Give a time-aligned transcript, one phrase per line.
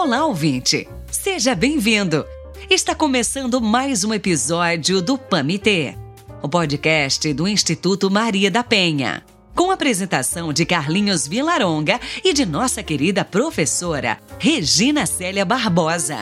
[0.00, 0.88] Olá, ouvinte!
[1.10, 2.24] Seja bem-vindo!
[2.70, 5.96] Está começando mais um episódio do PAMITê,
[6.40, 9.24] o podcast do Instituto Maria da Penha.
[9.56, 16.16] Com a apresentação de Carlinhos Vilaronga e de nossa querida professora Regina Célia Barbosa.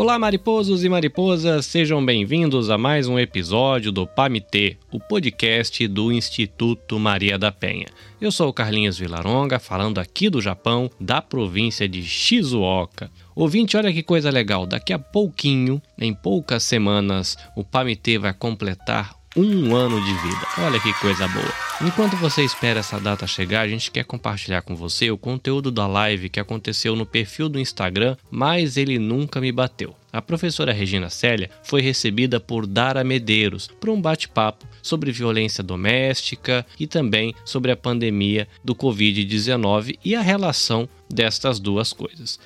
[0.00, 6.10] Olá, mariposos e mariposas, sejam bem-vindos a mais um episódio do PAMITê, o podcast do
[6.10, 7.84] Instituto Maria da Penha.
[8.18, 13.10] Eu sou o Carlinhos Vilaronga, falando aqui do Japão, da província de Shizuoka.
[13.36, 19.19] Ouvinte, olha que coisa legal, daqui a pouquinho, em poucas semanas, o PAMITê vai completar
[19.36, 20.46] um ano de vida.
[20.58, 21.52] Olha que coisa boa.
[21.82, 25.86] Enquanto você espera essa data chegar, a gente quer compartilhar com você o conteúdo da
[25.86, 29.94] live que aconteceu no perfil do Instagram, mas ele nunca me bateu.
[30.12, 36.66] A professora Regina Célia foi recebida por Dara Medeiros para um bate-papo sobre violência doméstica
[36.78, 42.40] e também sobre a pandemia do Covid-19 e a relação destas duas coisas.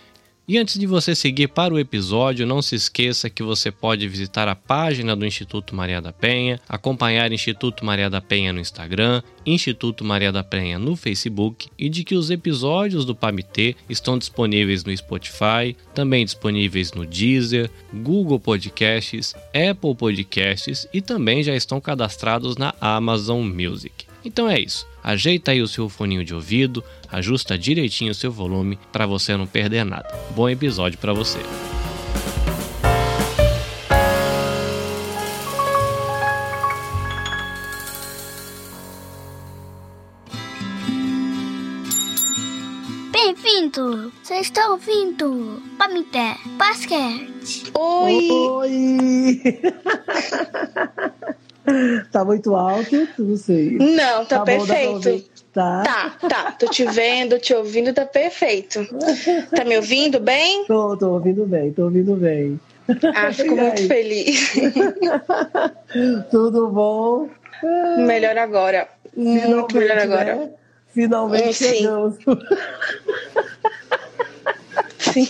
[0.46, 4.46] E antes de você seguir para o episódio, não se esqueça que você pode visitar
[4.46, 10.04] a página do Instituto Maria da Penha, acompanhar Instituto Maria da Penha no Instagram, Instituto
[10.04, 14.94] Maria da Penha no Facebook e de que os episódios do PAMITê estão disponíveis no
[14.94, 22.74] Spotify, também disponíveis no Deezer, Google Podcasts, Apple Podcasts e também já estão cadastrados na
[22.82, 24.13] Amazon Music.
[24.24, 24.86] Então é isso.
[25.02, 29.46] Ajeita aí o seu foninho de ouvido, ajusta direitinho o seu volume para você não
[29.46, 30.08] perder nada.
[30.34, 31.38] Bom episódio para você.
[43.12, 44.10] Bem-vindo!
[44.22, 47.70] Vocês estão ouvindo Pamité Basquete.
[47.74, 48.28] Oi!
[48.30, 49.42] Oi!
[52.12, 53.08] tá muito alto?
[53.18, 53.78] Não sei.
[53.78, 54.90] Não, tá, Tá bom, perfeito.
[55.08, 55.26] ouvir.
[55.52, 55.82] Tá.
[55.84, 56.52] Tá, tá.
[56.52, 58.86] Tô te vendo, te ouvindo, tá perfeito.
[59.54, 60.64] Tá me ouvindo bem?
[60.66, 62.58] Tô, tô ouvindo bem, tô ouvindo bem.
[63.14, 64.52] Ah, fico muito feliz.
[66.30, 67.28] Tudo bom?
[68.06, 68.88] Melhor agora.
[69.16, 70.34] Muito melhor agora.
[70.36, 70.50] né?
[70.88, 71.74] Finalmente sim.
[71.76, 72.16] chegamos.
[74.98, 75.28] Sim.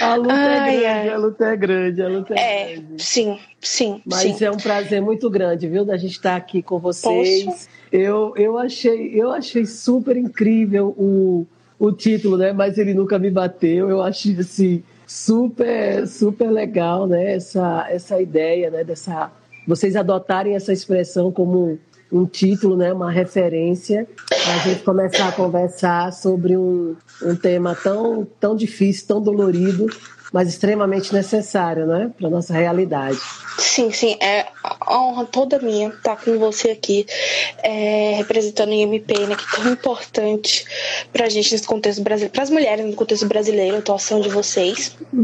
[0.00, 1.08] A luta Ai, é grande, ai.
[1.08, 3.02] a luta é grande, a luta é, É, grande.
[3.02, 4.44] sim, sim, Mas sim.
[4.44, 7.44] é um prazer muito grande, viu, da gente estar aqui com vocês.
[7.44, 7.66] Poxa.
[7.90, 11.46] Eu, eu, achei, eu achei super incrível o,
[11.78, 12.52] o título, né?
[12.52, 13.88] Mas ele nunca me bateu.
[13.90, 17.34] Eu achei assim super, super legal, né?
[17.34, 18.82] Essa, essa ideia, né?
[18.82, 19.30] Dessa,
[19.66, 21.78] vocês adotarem essa expressão como
[22.12, 22.92] um título, né?
[22.92, 29.06] Uma referência para a gente começar a conversar sobre um, um tema tão, tão difícil,
[29.08, 29.86] tão dolorido,
[30.32, 32.10] mas extremamente necessário, né?
[32.18, 33.18] Para nossa realidade.
[33.58, 37.06] Sim, sim, é a honra toda minha estar com você aqui,
[37.62, 40.64] é, representando o IMP, né, que é tão importante
[41.12, 44.96] pra gente nesse contexto brasileiro, pras mulheres no contexto brasileiro, a atuação de vocês.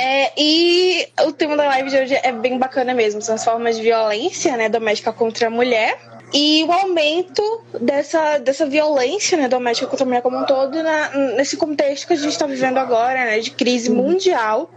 [0.00, 3.76] É, e o tema da live de hoje é bem bacana mesmo, são as formas
[3.76, 5.98] de violência né, doméstica contra a mulher.
[6.34, 7.42] E o aumento
[7.80, 12.14] dessa, dessa violência né, doméstica contra a mulher como um todo na- nesse contexto que
[12.14, 14.70] a gente está vivendo agora, né, de crise mundial,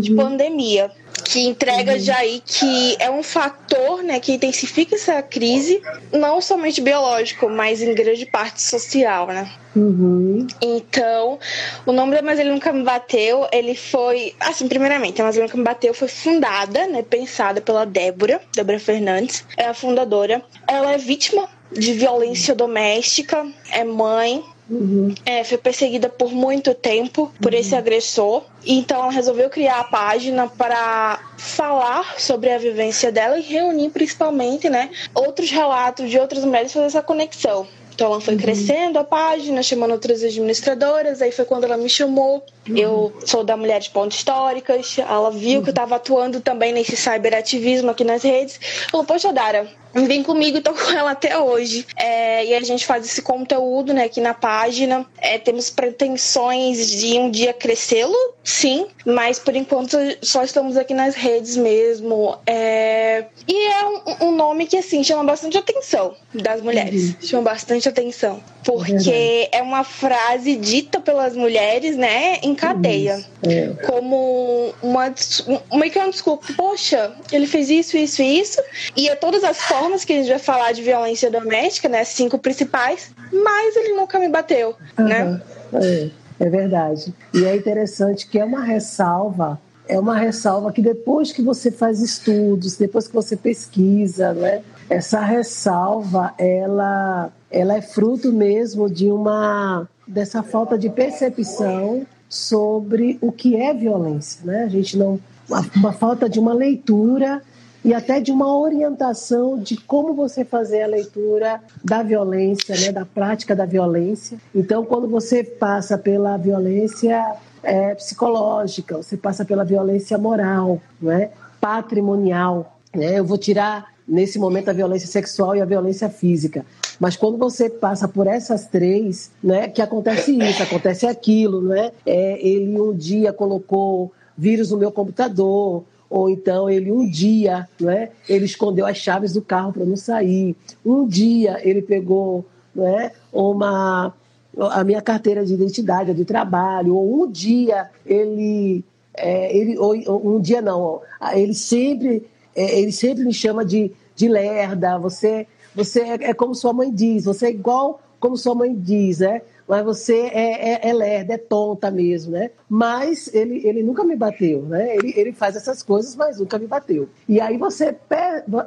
[0.00, 0.90] de pandemia
[1.24, 5.80] que entrega já aí que é um fator né, que intensifica essa crise,
[6.12, 9.50] não somente biológico, mas em grande parte social, né?
[9.74, 10.46] Uhum.
[10.60, 11.38] Então,
[11.86, 14.34] o nome da Mas Ele Nunca Me Bateu, ele foi.
[14.38, 17.02] Assim, primeiramente, a Mas Ele Nunca Me Bateu foi fundada, né?
[17.02, 20.42] Pensada pela Débora, Débora Fernandes, é a fundadora.
[20.68, 25.14] Ela é vítima de violência doméstica, é mãe, Uhum.
[25.26, 28.42] é, foi perseguida por muito tempo por esse agressor.
[28.64, 34.70] Então ela resolveu criar a página para falar sobre a vivência dela e reunir principalmente,
[34.70, 37.66] né, outros relatos de outras mulheres fazer essa conexão.
[37.94, 42.42] Então ela foi crescendo a página, chamando outras administradoras, aí foi quando ela me chamou.
[42.66, 47.90] Eu sou da Mulheres Pontos Históricas, ela viu que eu estava atuando também nesse cyberativismo
[47.90, 48.58] aqui nas redes.
[48.90, 51.86] Falou, poxa, Dara, vem comigo, tô com ela até hoje.
[51.96, 55.06] É, e a gente faz esse conteúdo né, aqui na página.
[55.18, 61.14] É, temos pretensões de um dia crescê-lo, sim, mas por enquanto só estamos aqui nas
[61.14, 62.36] redes mesmo.
[62.46, 67.16] É, e é um, um nome que assim chama bastante atenção das mulheres.
[67.20, 68.42] Chama bastante atenção.
[68.64, 73.68] Porque é uma frase dita pelas mulheres, né, em cadeia É.
[73.86, 75.08] como uma,
[75.48, 76.46] um- que uma desculpa.
[76.56, 78.62] Poxa, ele fez isso, isso e isso.
[78.96, 82.04] E é todas as formas que a gente vai falar de violência doméstica, né?
[82.04, 85.22] Cinco principais, mas ele nunca me bateu, né?
[85.22, 85.42] Aham.
[85.74, 87.12] É, é verdade.
[87.34, 92.00] E é interessante que é uma ressalva é uma ressalva que depois que você faz
[92.00, 99.86] estudos, depois que você pesquisa, né, essa ressalva ela, ela é fruto mesmo de uma
[100.06, 104.62] dessa falta de percepção sobre o que é violência, né?
[104.62, 105.18] A gente não
[105.48, 107.42] uma, uma falta de uma leitura
[107.84, 113.04] e até de uma orientação de como você fazer a leitura da violência, né, da
[113.04, 114.38] prática da violência.
[114.54, 121.30] Então, quando você passa pela violência é, psicológica, você passa pela violência moral, né,
[121.60, 126.64] patrimonial, né, eu vou tirar nesse momento a violência sexual e a violência física.
[127.00, 131.90] Mas quando você passa por essas três, né, que acontece isso, acontece aquilo, né?
[132.06, 138.10] É, ele um dia colocou vírus no meu computador, ou então ele um dia, né,
[138.28, 140.54] ele escondeu as chaves do carro para não sair.
[140.84, 142.44] Um dia ele pegou,
[142.74, 144.12] né, uma
[144.58, 149.94] a minha carteira de identidade, de trabalho, ou um dia ele, é, ele ou,
[150.36, 151.00] um dia não,
[151.32, 154.98] ele sempre é, ele sempre me chama de, de lerda.
[154.98, 159.20] Você você é, é como sua mãe diz, você é igual como sua mãe diz,
[159.20, 159.40] né?
[159.72, 162.50] Mas você é, é, é lerda, é tonta mesmo, né?
[162.68, 164.94] Mas ele, ele nunca me bateu, né?
[164.96, 167.08] Ele, ele faz essas coisas, mas nunca me bateu.
[167.26, 167.96] E aí você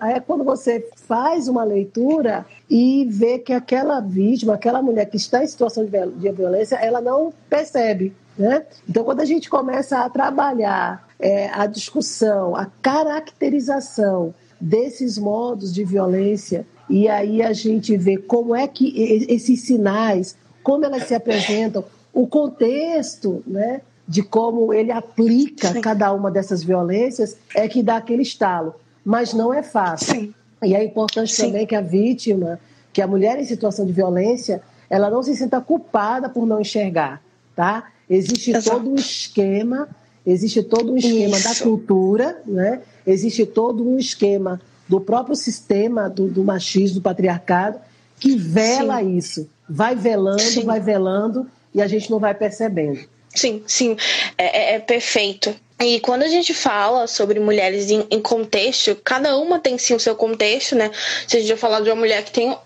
[0.02, 5.44] é quando você faz uma leitura e vê que aquela vítima, aquela mulher que está
[5.44, 8.12] em situação de violência, ela não percebe.
[8.36, 8.66] Né?
[8.90, 15.84] Então, quando a gente começa a trabalhar é, a discussão, a caracterização desses modos de
[15.84, 18.94] violência, e aí a gente vê como é que
[19.30, 25.79] esses sinais, como elas se apresentam, o contexto, né, de como ele aplica Sim.
[25.79, 28.73] cada uma dessas violências é que dá aquele estalo.
[29.06, 30.15] Mas não é fácil.
[30.15, 30.33] Sim.
[30.63, 31.47] E é importante Sim.
[31.47, 32.59] também que a vítima,
[32.91, 34.59] que a mulher em situação de violência,
[34.89, 37.21] ela não se sinta culpada por não enxergar,
[37.56, 37.91] tá?
[38.09, 38.71] Existe Exato.
[38.71, 39.88] todo um esquema,
[40.25, 41.47] existe todo um esquema Isso.
[41.47, 42.81] da cultura, né?
[43.06, 44.59] Existe todo um esquema
[44.89, 47.77] do próprio sistema do, do machismo, do patriarcado,
[48.19, 49.15] que vela Sim.
[49.15, 50.63] isso vai velando, sim.
[50.63, 53.00] vai velando e a gente não vai percebendo.
[53.33, 53.97] Sim, sim,
[54.38, 55.53] é, é, é perfeito.
[55.77, 60.00] E quando a gente fala sobre mulheres em, em, contexto, cada uma tem sim o
[60.00, 60.89] seu contexto, né?
[61.27, 62.59] Se a gente falar de uma mulher que tem uh,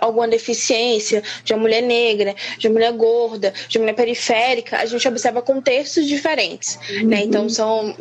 [0.00, 4.86] alguma deficiência, de uma mulher negra, de uma mulher gorda, de uma mulher periférica, a
[4.86, 7.08] gente observa contextos diferentes, uhum.
[7.08, 7.24] né?
[7.24, 7.94] Então são,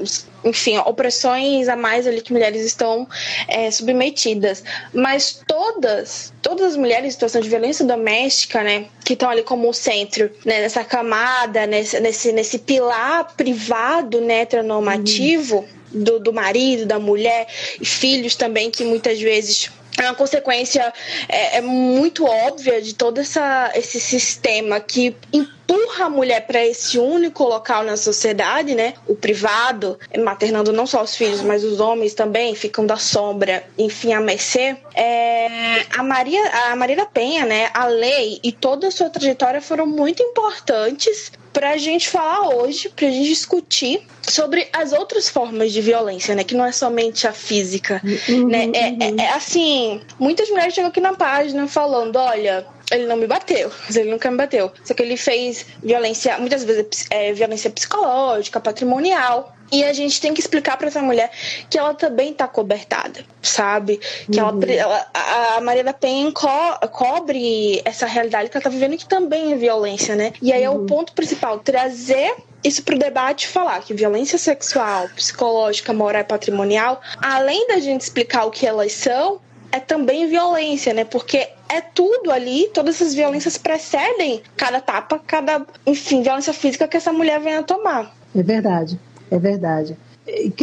[0.46, 3.06] enfim, opressões a mais ali que mulheres estão
[3.50, 4.64] é, submetidas.
[4.94, 8.86] Mas todas, todas as mulheres em situação de violência doméstica, né?
[9.04, 10.62] Que estão ali como o centro, né?
[10.62, 16.04] Nessa camada, nesse, nesse, nesse pilar privado do heteronormativo uhum.
[16.04, 17.48] do, do marido, da mulher
[17.80, 20.92] e filhos também, que muitas vezes é uma consequência
[21.30, 26.98] é, é, muito óbvia de todo essa, esse sistema que empurra a mulher para esse
[26.98, 28.96] único local na sociedade, né?
[29.08, 34.14] O privado, maternando não só os filhos, mas os homens também ficam da sombra, enfim,
[34.14, 34.76] a mercê.
[34.96, 36.42] É, a Maria,
[36.72, 37.70] a Maria da Penha, né?
[37.74, 42.90] A lei e toda a sua trajetória foram muito importantes para a gente falar hoje,
[42.90, 46.44] para a gente discutir sobre as outras formas de violência, né?
[46.44, 48.64] Que não é somente a física, uhum, né?
[48.74, 49.20] É, uhum.
[49.20, 53.72] é, é, assim, muitas mulheres chegam aqui na página falando, olha, ele não me bateu,
[53.86, 54.72] mas ele nunca me bateu.
[54.84, 59.53] Só que ele fez violência, muitas vezes é, violência psicológica, patrimonial.
[59.72, 61.32] E a gente tem que explicar para essa mulher
[61.70, 64.00] que ela também tá cobertada, sabe?
[64.32, 64.62] Que uhum.
[64.62, 66.48] ela, ela, a Maria da Penha co
[66.92, 70.34] cobre essa realidade que ela tá vivendo, que também é violência, né?
[70.42, 70.74] E aí uhum.
[70.74, 70.86] é o uhum.
[70.86, 77.02] ponto principal, trazer isso para o debate falar que violência sexual, psicológica, moral e patrimonial,
[77.22, 81.04] além da gente explicar o que elas são, é também violência, né?
[81.04, 86.96] Porque é tudo ali, todas essas violências precedem cada tapa, cada, enfim, violência física que
[86.96, 88.16] essa mulher venha tomar.
[88.36, 89.00] É verdade.
[89.34, 89.98] É verdade.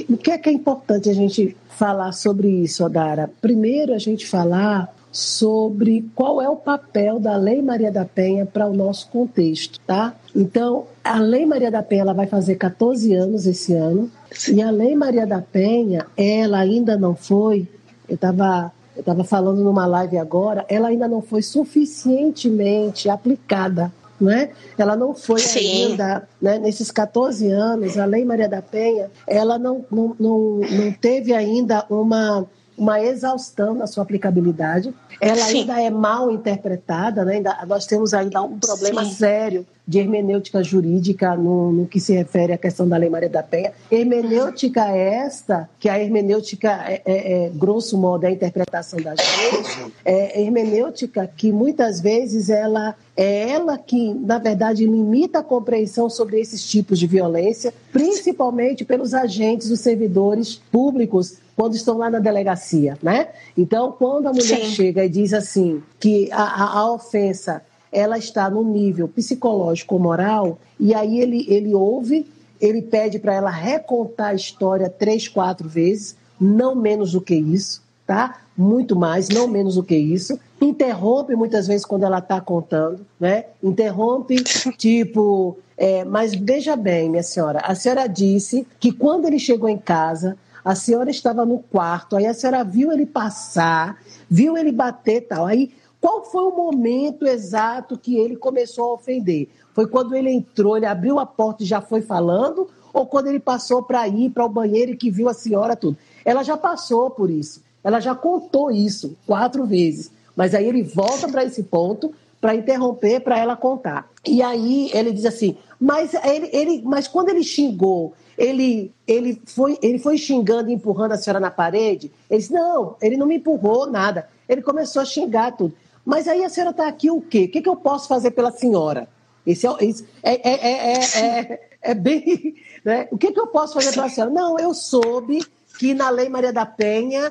[0.08, 3.28] O que é que é importante a gente falar sobre isso, Odara?
[3.40, 8.68] Primeiro, a gente falar sobre qual é o papel da Lei Maria da Penha para
[8.68, 10.14] o nosso contexto, tá?
[10.36, 14.08] Então, a Lei Maria da Penha ela vai fazer 14 anos esse ano,
[14.52, 17.66] e a Lei Maria da Penha, ela ainda não foi,
[18.08, 24.50] eu estava eu estava falando numa live agora, ela ainda não foi suficientemente aplicada né?
[24.76, 25.88] Ela não foi Sim.
[25.88, 30.92] ainda, né, nesses 14 anos, a Lei Maria da Penha, ela não, não, não, não
[30.92, 32.46] teve ainda uma
[32.80, 34.94] uma exaustão na sua aplicabilidade.
[35.20, 35.60] Ela Sim.
[35.60, 37.34] ainda é mal interpretada, né?
[37.34, 39.10] ainda, nós temos ainda um problema Sim.
[39.12, 43.42] sério de hermenêutica jurídica no, no, que se refere à questão da Lei Maria da
[43.42, 43.72] Penha.
[43.90, 49.92] Hermenêutica esta, que a hermenêutica, é, é, é grosso modo, é a interpretação da gente,
[50.04, 56.40] é hermenêutica que muitas vezes ela é ela que, na verdade, limita a compreensão sobre
[56.40, 62.96] esses tipos de violência, principalmente pelos agentes, os servidores públicos, quando estão lá na delegacia,
[63.02, 63.28] né?
[63.54, 64.70] Então, quando a mulher Sim.
[64.70, 67.62] chega e diz assim que a, a, ofensa
[67.92, 72.26] ela está no nível psicológico moral, e aí ele, ele ouve,
[72.58, 77.82] ele pede para ela recontar a história três, quatro vezes, não menos do que isso,
[78.06, 78.40] tá?
[78.56, 80.40] Muito mais, não menos do que isso.
[80.62, 83.44] Interrompe muitas vezes quando ela está contando, né?
[83.62, 84.42] Interrompe,
[84.78, 89.76] tipo, é, mas veja bem, minha senhora, a senhora disse que quando ele chegou em
[89.76, 90.38] casa,
[90.70, 95.44] a senhora estava no quarto, aí a senhora viu ele passar, viu ele bater tal.
[95.44, 99.48] Aí qual foi o momento exato que ele começou a ofender?
[99.74, 102.68] Foi quando ele entrou, ele abriu a porta e já foi falando?
[102.92, 105.98] Ou quando ele passou para ir para o banheiro e que viu a senhora tudo?
[106.24, 107.60] Ela já passou por isso.
[107.82, 110.12] Ela já contou isso quatro vezes.
[110.36, 114.08] Mas aí ele volta para esse ponto para interromper, para ela contar.
[114.24, 119.78] E aí ele diz assim: mas, ele, ele, mas quando ele xingou, ele, ele, foi,
[119.82, 122.10] ele foi xingando e empurrando a senhora na parede?
[122.30, 124.30] Ele disse: não, ele não me empurrou nada.
[124.48, 125.74] Ele começou a xingar tudo.
[126.06, 127.44] Mas aí a senhora está aqui o quê?
[127.44, 129.06] O que, que eu posso fazer pela senhora?
[129.46, 132.54] Esse é, esse é, é, é, é, bem.
[132.82, 133.06] Né?
[133.10, 134.32] O que, que eu posso fazer pela senhora?
[134.32, 135.44] Não, eu soube
[135.78, 137.30] que na Lei Maria da Penha,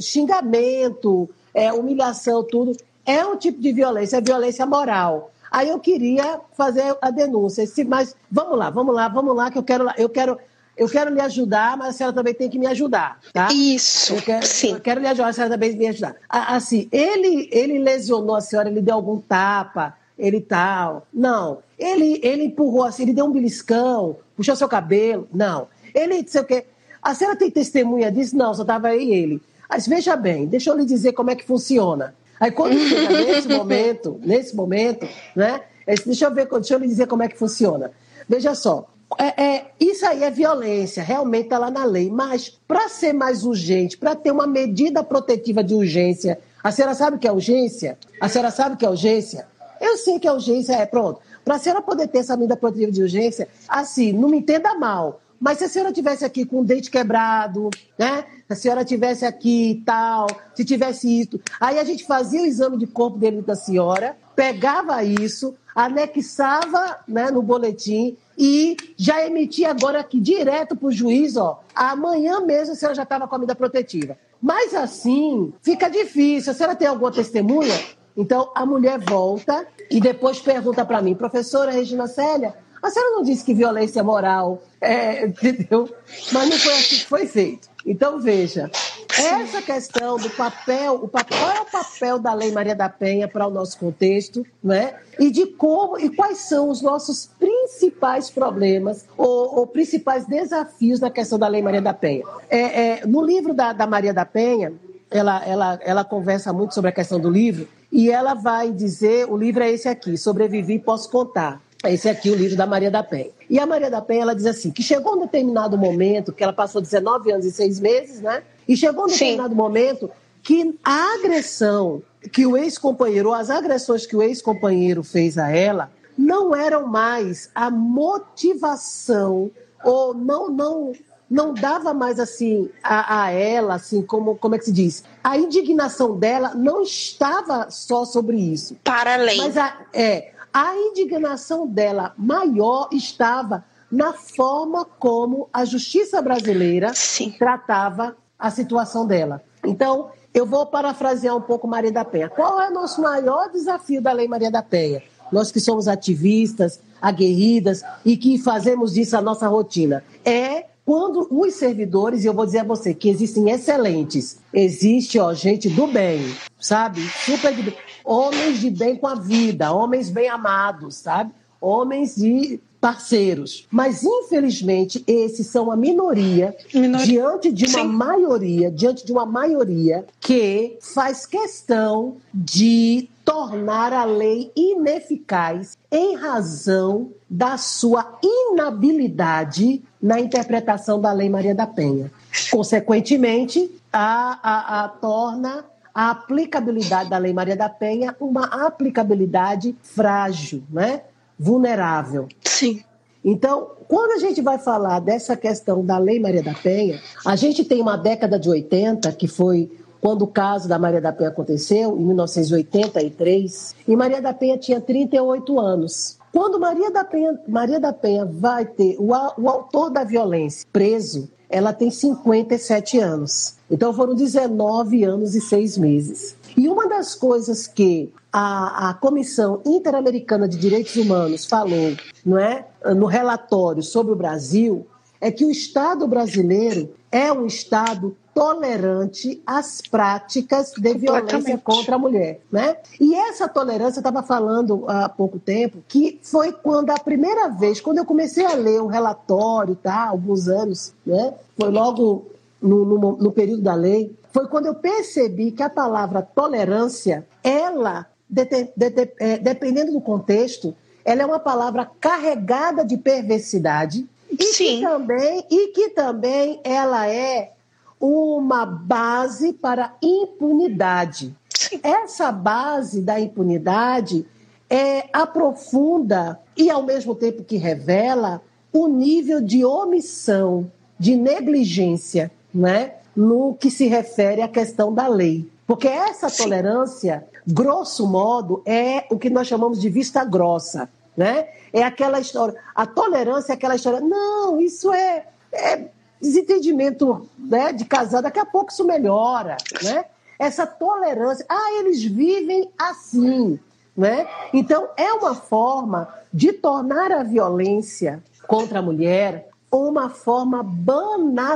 [0.00, 1.30] xingamento,
[1.76, 5.30] humilhação, tudo, é um tipo de violência, é violência moral.
[5.50, 7.64] Aí eu queria fazer a denúncia.
[7.86, 10.38] Mas vamos lá, vamos lá, vamos lá, que eu quero, eu quero,
[10.76, 13.48] eu quero lhe ajudar, mas a senhora também tem que me ajudar, tá?
[13.52, 14.72] Isso, eu quero, sim.
[14.72, 16.16] Eu quero lhe ajudar, a senhora também me ajudar.
[16.28, 21.06] Assim, ele, ele lesionou a senhora, ele deu algum tapa, ele tal.
[21.12, 21.58] Não.
[21.78, 25.28] Ele, ele empurrou assim, ele deu um beliscão, puxou seu cabelo.
[25.32, 25.68] Não.
[25.94, 26.66] Ele disse o quê?
[27.00, 28.36] A senhora tem testemunha disso?
[28.36, 29.40] Não, só estava aí ele.
[29.68, 32.14] Mas veja bem, deixa eu lhe dizer como é que funciona.
[32.40, 35.60] Aí quando chega nesse momento, nesse momento, né?
[36.04, 37.90] Deixa eu ver, deixa eu lhe dizer como é que funciona.
[38.28, 42.10] Veja só, é, é, isso aí é violência, realmente está lá na lei.
[42.10, 47.16] Mas, para ser mais urgente, para ter uma medida protetiva de urgência, a senhora sabe
[47.16, 47.96] o que é urgência?
[48.20, 49.46] A senhora sabe o que é urgência?
[49.80, 51.20] Eu sei que a urgência é, pronto.
[51.44, 55.20] Para a senhora poder ter essa medida protetiva de urgência, assim, não me entenda mal,
[55.40, 58.24] mas se a senhora tivesse aqui com o dente quebrado, né?
[58.46, 62.46] Se a senhora tivesse aqui e tal, se tivesse isso, aí a gente fazia o
[62.46, 69.70] exame de corpo dele da senhora, pegava isso, anexava né, no boletim e já emitia
[69.70, 71.60] agora aqui direto para o juiz, ó.
[71.74, 74.16] Amanhã mesmo a senhora já estava com a medida protetiva.
[74.40, 76.52] Mas assim, fica difícil.
[76.52, 77.74] A senhora tem alguma testemunha?
[78.16, 83.22] Então a mulher volta e depois pergunta para mim, professora Regina Célia, a senhora não
[83.22, 85.88] disse que violência moral, é, entendeu?
[86.32, 87.68] Mas não foi assim que foi feito.
[87.86, 88.70] Então, veja,
[89.18, 93.26] essa questão do papel, o papel, qual é o papel da Lei Maria da Penha
[93.26, 94.94] para o nosso contexto, né?
[95.18, 101.10] E de como e quais são os nossos principais problemas ou, ou principais desafios na
[101.10, 102.24] questão da Lei Maria da Penha.
[102.50, 104.72] É, é, no livro da, da Maria da Penha,
[105.10, 109.36] ela, ela, ela conversa muito sobre a questão do livro e ela vai dizer, o
[109.36, 111.60] livro é esse aqui, Sobrevivi Posso Contar.
[111.84, 113.30] Esse aqui é o livro da Maria da Penha.
[113.48, 116.52] E a Maria da Penha, ela diz assim, que chegou um determinado momento, que ela
[116.52, 118.42] passou 19 anos e 6 meses, né?
[118.66, 119.54] E chegou um determinado Sim.
[119.54, 120.10] momento
[120.42, 126.54] que a agressão que o ex-companheiro, as agressões que o ex-companheiro fez a ela, não
[126.54, 129.50] eram mais a motivação,
[129.84, 130.92] ou não, não,
[131.30, 135.04] não dava mais assim a, a, ela, assim, como, como é que se diz?
[135.22, 138.76] A indignação dela não estava só sobre isso.
[138.82, 139.38] Para além.
[139.38, 147.30] Mas a, é, a indignação dela maior estava na forma como a justiça brasileira Sim.
[147.38, 149.42] tratava a situação dela.
[149.64, 152.28] Então, eu vou parafrasear um pouco Maria da Penha.
[152.28, 155.02] Qual é o nosso maior desafio da Lei Maria da Penha?
[155.32, 160.04] Nós que somos ativistas, aguerridas e que fazemos disso a nossa rotina.
[160.24, 165.34] É quando os servidores, e eu vou dizer a você que existem excelentes, existe ó,
[165.34, 167.02] gente do bem, sabe?
[167.26, 167.74] Super de bem
[168.08, 171.30] homens de bem com a vida, homens bem amados, sabe?
[171.60, 173.66] Homens de parceiros.
[173.70, 177.04] Mas, infelizmente, esses são a minoria, minoria.
[177.04, 177.88] diante de uma Sim.
[177.88, 187.10] maioria, diante de uma maioria que faz questão de tornar a lei ineficaz em razão
[187.28, 192.10] da sua inabilidade na interpretação da Lei Maria da Penha.
[192.50, 195.64] consequentemente, a, a, a torna
[195.98, 201.02] a aplicabilidade da Lei Maria da Penha uma aplicabilidade frágil, né?
[201.36, 202.28] vulnerável.
[202.44, 202.84] Sim.
[203.24, 207.64] Então, quando a gente vai falar dessa questão da Lei Maria da Penha, a gente
[207.64, 211.98] tem uma década de 80, que foi quando o caso da Maria da Penha aconteceu,
[211.98, 216.16] em 1983, e Maria da Penha tinha 38 anos.
[216.32, 221.28] Quando Maria da Penha, Maria da Penha vai ter o, o autor da violência preso,
[221.50, 223.57] ela tem 57 anos.
[223.70, 226.36] Então foram 19 anos e seis meses.
[226.56, 232.66] E uma das coisas que a, a Comissão Interamericana de Direitos Humanos falou não é,
[232.96, 234.86] no relatório sobre o Brasil
[235.20, 241.98] é que o Estado brasileiro é um Estado tolerante às práticas de violência contra a
[241.98, 242.76] mulher, né?
[243.00, 247.80] E essa tolerância, eu estava falando há pouco tempo, que foi quando a primeira vez,
[247.80, 251.34] quando eu comecei a ler o relatório, tá, alguns anos, né?
[251.56, 252.26] Foi logo
[252.60, 258.06] no, no, no período da lei, foi quando eu percebi que a palavra tolerância, ela,
[258.28, 260.74] de, de, de, é, dependendo do contexto,
[261.04, 264.78] ela é uma palavra carregada de perversidade e Sim.
[264.78, 267.52] que também e que também ela é
[268.00, 271.34] uma base para impunidade.
[271.82, 274.26] Essa base da impunidade
[274.70, 282.94] é, aprofunda e, ao mesmo tempo que revela, o nível de omissão, de negligência, né,
[283.14, 285.48] no que se refere à questão da lei.
[285.66, 286.44] Porque essa Sim.
[286.44, 290.88] tolerância, grosso modo, é o que nós chamamos de vista grossa.
[291.16, 291.48] Né?
[291.72, 292.54] É aquela história.
[292.74, 294.00] A tolerância é aquela história.
[294.00, 295.88] Não, isso é, é
[296.20, 300.04] desentendimento né, de casar, daqui a pouco isso melhora, né?
[300.38, 303.58] Essa tolerância, ah, eles vivem assim,
[303.96, 304.28] né?
[304.52, 311.52] Então é uma forma de tornar a violência contra a mulher uma forma banalizada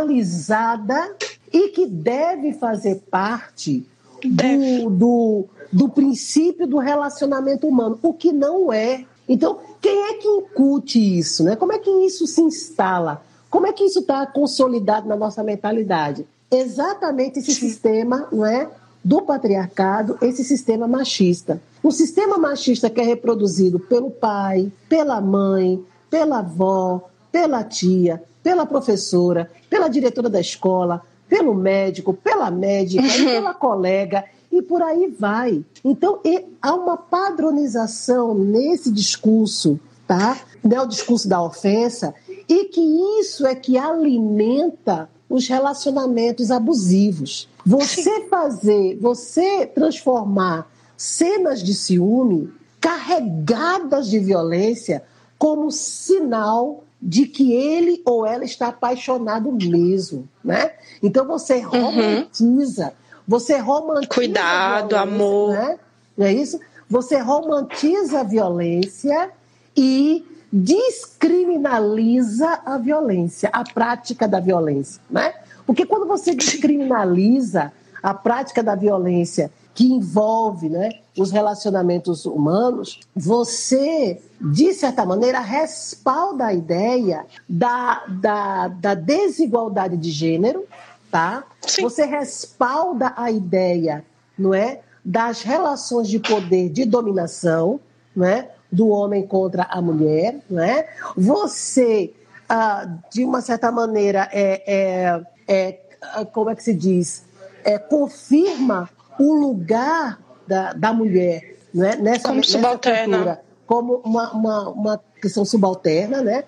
[1.52, 3.86] e que deve fazer parte
[4.24, 9.04] do, do, do princípio do relacionamento humano, o que não é.
[9.28, 11.44] Então, quem é que incute isso?
[11.44, 11.56] Né?
[11.56, 13.22] Como é que isso se instala?
[13.50, 16.26] Como é que isso está consolidado na nossa mentalidade?
[16.50, 18.68] Exatamente esse sistema não é,
[19.04, 21.60] do patriarcado, esse sistema machista.
[21.82, 28.66] Um sistema machista que é reproduzido pelo pai, pela mãe, pela avó, pela tia, pela
[28.66, 35.64] professora, pela diretora da escola, pelo médico, pela médica, pela colega e por aí vai.
[35.82, 36.20] Então,
[36.60, 40.38] há uma padronização nesse discurso, tá?
[40.62, 42.14] Né, o discurso da ofensa,
[42.48, 42.80] e que
[43.18, 47.48] isso é que alimenta os relacionamentos abusivos.
[47.64, 55.02] Você fazer, você transformar cenas de ciúme carregadas de violência
[55.38, 60.70] como sinal de que ele ou ela está apaixonado mesmo, né?
[61.02, 61.70] Então você uhum.
[61.70, 62.92] romantiza, uhum.
[63.26, 65.80] você romantiza cuidado, amor, né?
[66.16, 66.60] Não é isso?
[66.88, 69.30] Você romantiza a violência
[69.76, 75.34] e descriminaliza a violência, a prática da violência, né?
[75.66, 84.20] Porque quando você descriminaliza a prática da violência que envolve né, os relacionamentos humanos, você,
[84.40, 90.64] de certa maneira, respalda a ideia da, da, da desigualdade de gênero,
[91.10, 91.44] tá?
[91.62, 91.82] Sim.
[91.82, 94.04] Você respalda a ideia,
[94.38, 97.80] não é, das relações de poder de dominação,
[98.14, 98.50] não é?
[98.72, 100.86] do homem contra a mulher, né?
[101.14, 102.14] Você,
[102.48, 105.80] ah, de uma certa maneira, é, é,
[106.16, 107.22] é, como é que se diz,
[107.62, 111.96] é, confirma o lugar da, da mulher né?
[111.96, 116.44] nessa, como nessa cultura como uma, uma, uma questão subalterna, né?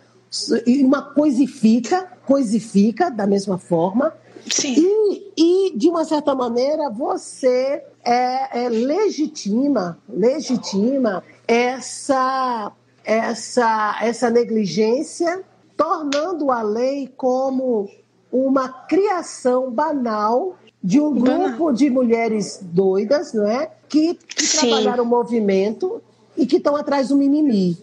[0.66, 4.12] E uma coisifica, coisifica da mesma forma.
[4.50, 4.74] Sim.
[4.76, 12.72] E, e de uma certa maneira, você é, é legitima, legitima essa,
[13.02, 15.42] essa, essa negligência,
[15.78, 17.88] tornando a lei como
[18.30, 23.70] uma criação banal de um grupo de mulheres doidas, não é?
[23.88, 26.02] Que, que trabalharam o movimento
[26.36, 27.78] e que estão atrás do mimimi.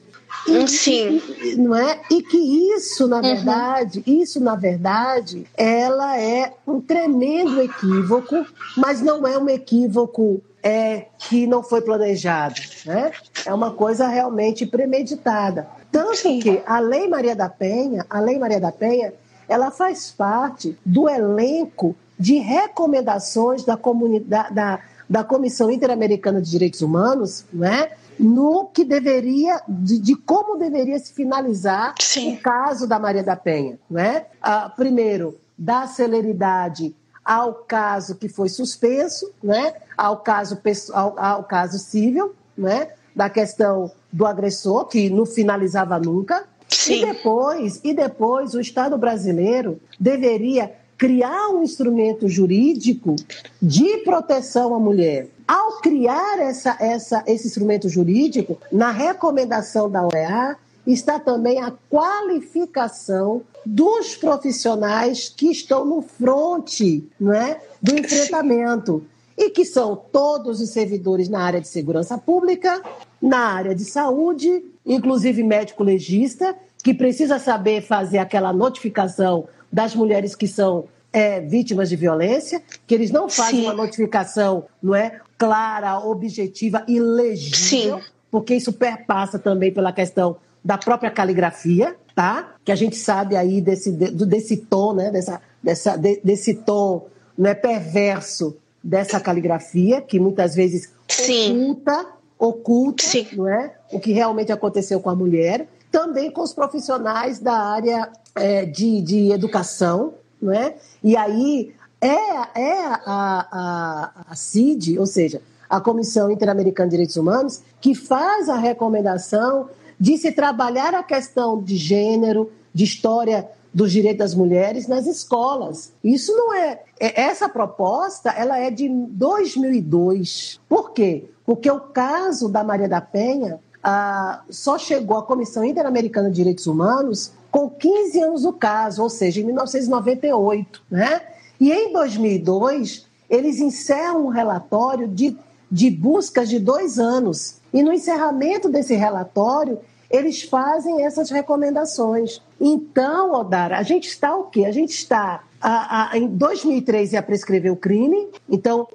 [0.47, 1.19] E, Sim.
[1.43, 1.99] E, não é?
[2.11, 3.21] E que isso, na uhum.
[3.23, 8.45] verdade, isso, na verdade, ela é um tremendo equívoco,
[8.77, 12.61] mas não é um equívoco é, que não foi planejado.
[12.85, 13.11] Né?
[13.47, 15.67] É uma coisa realmente premeditada.
[15.91, 16.39] Tanto Sim.
[16.39, 19.11] que a Lei Maria da Penha, a Lei Maria da Penha,
[19.49, 24.79] ela faz parte do elenco de recomendações da, comunidade, da,
[25.09, 27.89] da Comissão Interamericana de Direitos Humanos, né?
[28.19, 32.35] no que deveria, de, de como deveria se finalizar Sim.
[32.35, 33.79] o caso da Maria da Penha.
[33.89, 34.27] Né?
[34.39, 39.73] Ah, primeiro, dar celeridade ao caso que foi suspenso, né?
[39.97, 40.61] ao, caso,
[40.93, 42.89] ao, ao caso civil, né?
[43.15, 46.45] da questão do agressor, que não finalizava nunca.
[46.69, 47.01] Sim.
[47.01, 53.15] E depois, e depois o Estado brasileiro deveria criar um instrumento jurídico
[53.59, 55.29] de proteção à mulher.
[55.47, 63.41] Ao criar essa, essa, esse instrumento jurídico, na recomendação da OEA, está também a qualificação
[63.65, 69.03] dos profissionais que estão no fronte não é, do enfrentamento
[69.35, 72.79] e que são todos os servidores na área de segurança pública,
[73.19, 80.35] na área de saúde, inclusive médico legista, que precisa saber fazer aquela notificação das mulheres
[80.35, 83.65] que são é, vítimas de violência, que eles não fazem Sim.
[83.65, 88.05] uma notificação não é, clara, objetiva e legível, Sim.
[88.29, 92.55] porque isso perpassa também pela questão da própria caligrafia, tá?
[92.63, 95.11] Que a gente sabe aí desse, desse tom, né?
[95.11, 97.07] Dessa, dessa, desse tom
[97.37, 101.51] né, perverso dessa caligrafia, que muitas vezes Sim.
[101.61, 102.05] oculta,
[102.37, 103.03] oculta
[103.33, 103.73] não é?
[103.91, 105.67] o que realmente aconteceu com a mulher.
[105.91, 110.75] Também com os profissionais da área é, de, de educação, não é?
[111.03, 117.15] E aí é, é a, a, a CID, ou seja, a Comissão Interamericana de Direitos
[117.15, 123.91] Humanos, que faz a recomendação de se trabalhar a questão de gênero, de história dos
[123.91, 125.93] direitos das mulheres nas escolas.
[126.03, 130.59] Isso não é, é essa proposta, ela é de 2002.
[130.67, 131.29] Por quê?
[131.45, 136.67] Porque o caso da Maria da Penha ah, só chegou à Comissão Interamericana de Direitos
[136.67, 141.21] Humanos com 15 anos do caso, ou seja, em 1998, né?
[141.59, 145.37] E em 2002 eles encerram um relatório de,
[145.71, 147.61] de buscas de dois anos.
[147.73, 152.41] E no encerramento desse relatório, eles fazem essas recomendações.
[152.59, 154.65] Então, Odara, a gente está o quê?
[154.65, 155.43] A gente está.
[155.61, 158.87] A, a, em 2003 ia prescrever o crime, então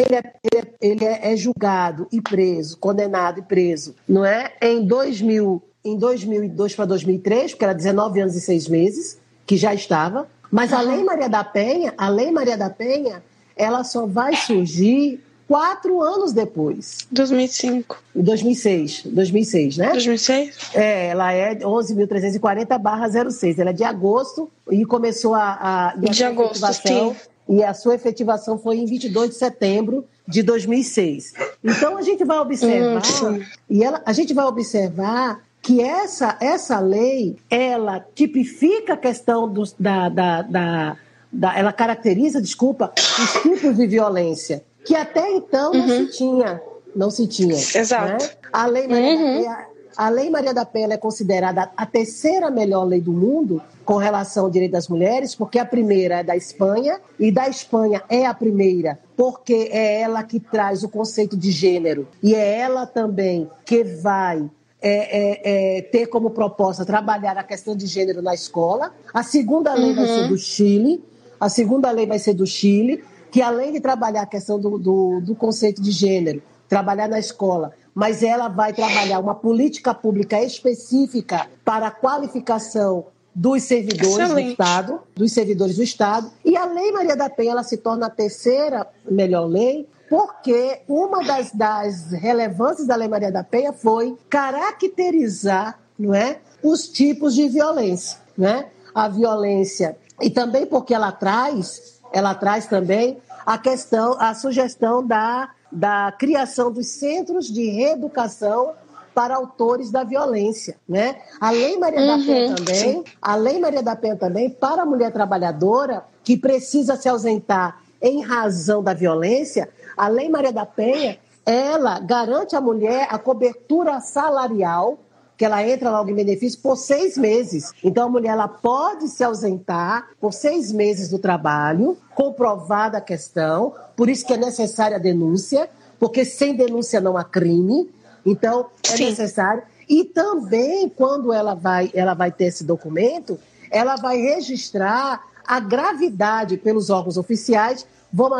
[0.00, 4.52] ele, é, ele, é, ele é, é, julgado e preso, condenado e preso, não é?
[4.60, 9.72] Em 2000, em 2002 para 2003, porque era 19 anos e 6 meses, que já
[9.72, 10.28] estava.
[10.50, 13.22] Mas a Lei Maria da Penha, a Lei Maria da Penha,
[13.56, 17.06] ela só vai surgir quatro anos depois.
[17.10, 18.02] 2005.
[18.14, 19.90] 2006, 2006, né?
[19.90, 20.70] 2006?
[20.74, 23.58] É, ela é 11.340/06.
[23.58, 27.14] Ela é de agosto e começou a, a, a de agosto, sim.
[27.52, 31.34] E a sua efetivação foi em 22 de setembro de 2006.
[31.62, 36.80] Então a gente vai observar hum, e ela, a gente vai observar que essa essa
[36.80, 40.96] lei ela tipifica a questão dos, da, da, da,
[41.30, 45.86] da ela caracteriza, desculpa, os tipos de violência que até então uhum.
[45.86, 46.62] não se tinha.
[46.96, 47.54] Não se tinha.
[47.54, 48.24] Exato.
[48.24, 48.30] Né?
[48.50, 49.64] A, lei Maria uhum.
[49.96, 54.44] A Lei Maria da Penha é considerada a terceira melhor lei do mundo com relação
[54.44, 58.34] ao direito das mulheres, porque a primeira é da Espanha, e da Espanha é a
[58.34, 63.82] primeira, porque é ela que traz o conceito de gênero, e é ela também que
[63.82, 64.48] vai
[64.80, 68.92] é, é, é, ter como proposta trabalhar a questão de gênero na escola.
[69.14, 69.94] A segunda lei uhum.
[69.94, 70.28] vai ser uhum.
[70.28, 71.04] do Chile,
[71.38, 75.20] a segunda lei vai ser do Chile, que além de trabalhar a questão do, do,
[75.20, 81.48] do conceito de gênero, trabalhar na escola, mas ela vai trabalhar uma política pública específica
[81.64, 84.44] para a qualificação dos servidores Excelente.
[84.44, 86.30] do Estado, dos servidores do Estado.
[86.44, 91.24] E a Lei Maria da Penha ela se torna a terceira melhor lei, porque uma
[91.24, 97.48] das, das relevâncias da Lei Maria da Penha foi caracterizar não é, os tipos de
[97.48, 98.18] violência.
[98.36, 98.66] Né?
[98.94, 105.50] A violência, e também porque ela traz ela traz também a questão, a sugestão da,
[105.72, 108.74] da criação dos centros de reeducação
[109.14, 111.16] para autores da violência, né?
[111.40, 114.86] A Lei Maria uhum, da Penha também, a Lei Maria da Penha também para a
[114.86, 121.18] mulher trabalhadora que precisa se ausentar em razão da violência, a Lei Maria da Penha,
[121.44, 124.98] ela garante à mulher a cobertura salarial
[125.42, 127.72] que ela entra logo em benefício por seis meses.
[127.82, 133.74] Então, a mulher ela pode se ausentar por seis meses do trabalho, comprovada a questão,
[133.96, 137.90] por isso que é necessária a denúncia, porque sem denúncia não há crime.
[138.24, 139.06] Então, é Sim.
[139.06, 139.64] necessário.
[139.88, 143.36] E também, quando ela vai, ela vai ter esse documento,
[143.68, 148.30] ela vai registrar a gravidade pelos órgãos oficiais, vão,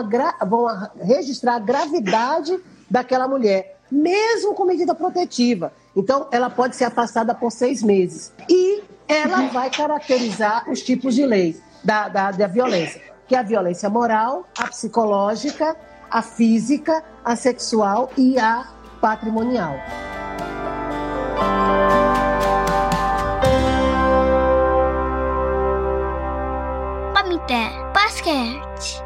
[0.49, 2.57] vão registrar a gravidade
[2.89, 5.73] daquela mulher, mesmo com medida protetiva.
[5.95, 8.33] Então, ela pode ser afastada por seis meses.
[8.49, 13.43] E ela vai caracterizar os tipos de lei da, da, da violência, que é a
[13.43, 15.77] violência moral, a psicológica,
[16.11, 18.67] a física, a sexual e a
[19.01, 19.75] patrimonial.
[27.15, 29.03] Pamité Basquete.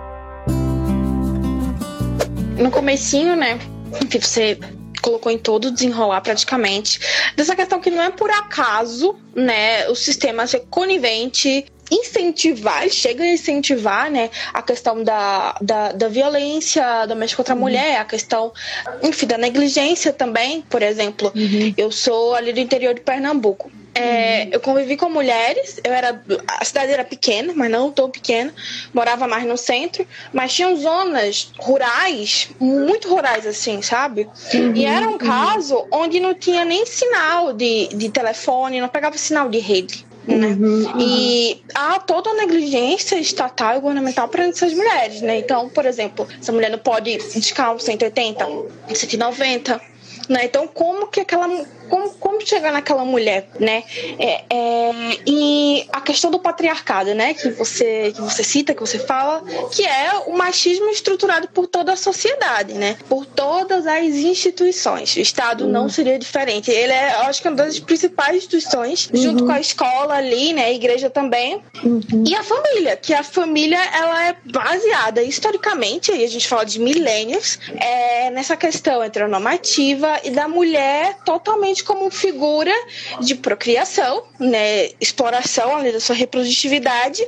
[2.58, 3.58] No comecinho, né?
[4.02, 4.58] Enfim, você
[5.06, 6.98] colocou em todo desenrolar praticamente
[7.36, 13.28] dessa questão que não é por acaso, né, o sistema ser conivente incentivar, chega a
[13.28, 17.62] incentivar, né, a questão da, da, da violência doméstica contra a uhum.
[17.62, 18.52] mulher, a questão,
[19.00, 21.30] enfim, da negligência também, por exemplo.
[21.32, 21.72] Uhum.
[21.76, 23.70] Eu sou ali do interior de Pernambuco.
[23.96, 24.50] É, uhum.
[24.52, 26.22] eu convivi com mulheres, eu era.
[26.46, 28.52] A cidade era pequena, mas não tão pequena,
[28.92, 34.28] morava mais no centro, mas tinham zonas rurais, muito rurais, assim, sabe?
[34.52, 34.74] Uhum.
[34.74, 35.18] E era um uhum.
[35.18, 40.04] caso onde não tinha nem sinal de, de telefone, não pegava sinal de rede.
[40.26, 40.48] Né?
[40.48, 45.38] Uhum, e há toda a negligência estatal e governamental para essas mulheres, né?
[45.38, 48.44] Então, por exemplo, essa mulher não pode indicar um 180,
[48.92, 49.80] 190,
[50.28, 50.44] né?
[50.44, 51.48] Então, como que aquela
[51.88, 53.84] como, como chegar naquela mulher, né?
[54.18, 54.92] É, é,
[55.26, 57.34] e a questão do patriarcado, né?
[57.34, 61.92] Que você, que você cita, que você fala, que é o machismo estruturado por toda
[61.92, 62.96] a sociedade, né?
[63.08, 65.14] Por todas as instituições.
[65.16, 65.70] O Estado uhum.
[65.70, 66.70] não seria diferente.
[66.70, 69.20] Ele é, acho que, uma das principais instituições, uhum.
[69.20, 70.66] junto com a escola ali, né?
[70.66, 71.62] A igreja também.
[71.82, 72.24] Uhum.
[72.26, 76.78] E a família, que a família, ela é baseada historicamente, aí a gente fala de
[76.80, 82.72] milênios, é, nessa questão heteronormativa e da mulher totalmente como figura
[83.20, 87.22] de procriação, né, exploração ali da sua reprodutividade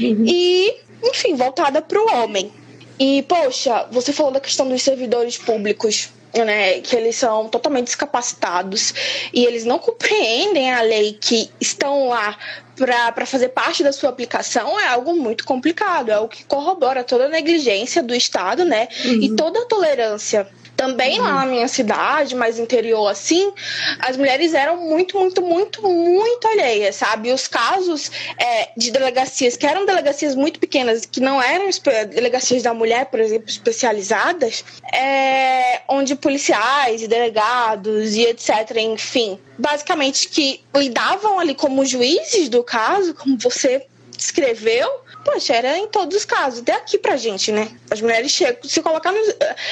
[0.00, 0.24] uhum.
[0.26, 2.52] e, enfim, voltada para o homem.
[2.98, 6.10] E, poxa, você falou da questão dos servidores públicos.
[6.34, 8.94] Né, que eles são totalmente descapacitados
[9.34, 12.38] e eles não compreendem a lei que estão lá
[12.74, 17.26] para fazer parte da sua aplicação é algo muito complicado, é o que corrobora toda
[17.26, 18.88] a negligência do Estado, né?
[19.04, 19.22] Uhum.
[19.22, 21.26] E toda a tolerância também uhum.
[21.26, 23.52] lá na minha cidade, mais interior assim,
[23.98, 27.32] as mulheres eram muito, muito, muito, muito alheias, sabe?
[27.32, 31.68] Os casos é, de delegacias, que eram delegacias muito pequenas, que não eram
[32.10, 40.28] delegacias da mulher, por exemplo, especializadas, é, onde policiais e delegados e etc., enfim, basicamente
[40.28, 44.88] que lidavam ali como juízes do caso, como você descreveu,
[45.24, 47.68] Poxa, era em todos os casos, até aqui pra gente, né?
[47.90, 49.12] As mulheres chegam, se colocar.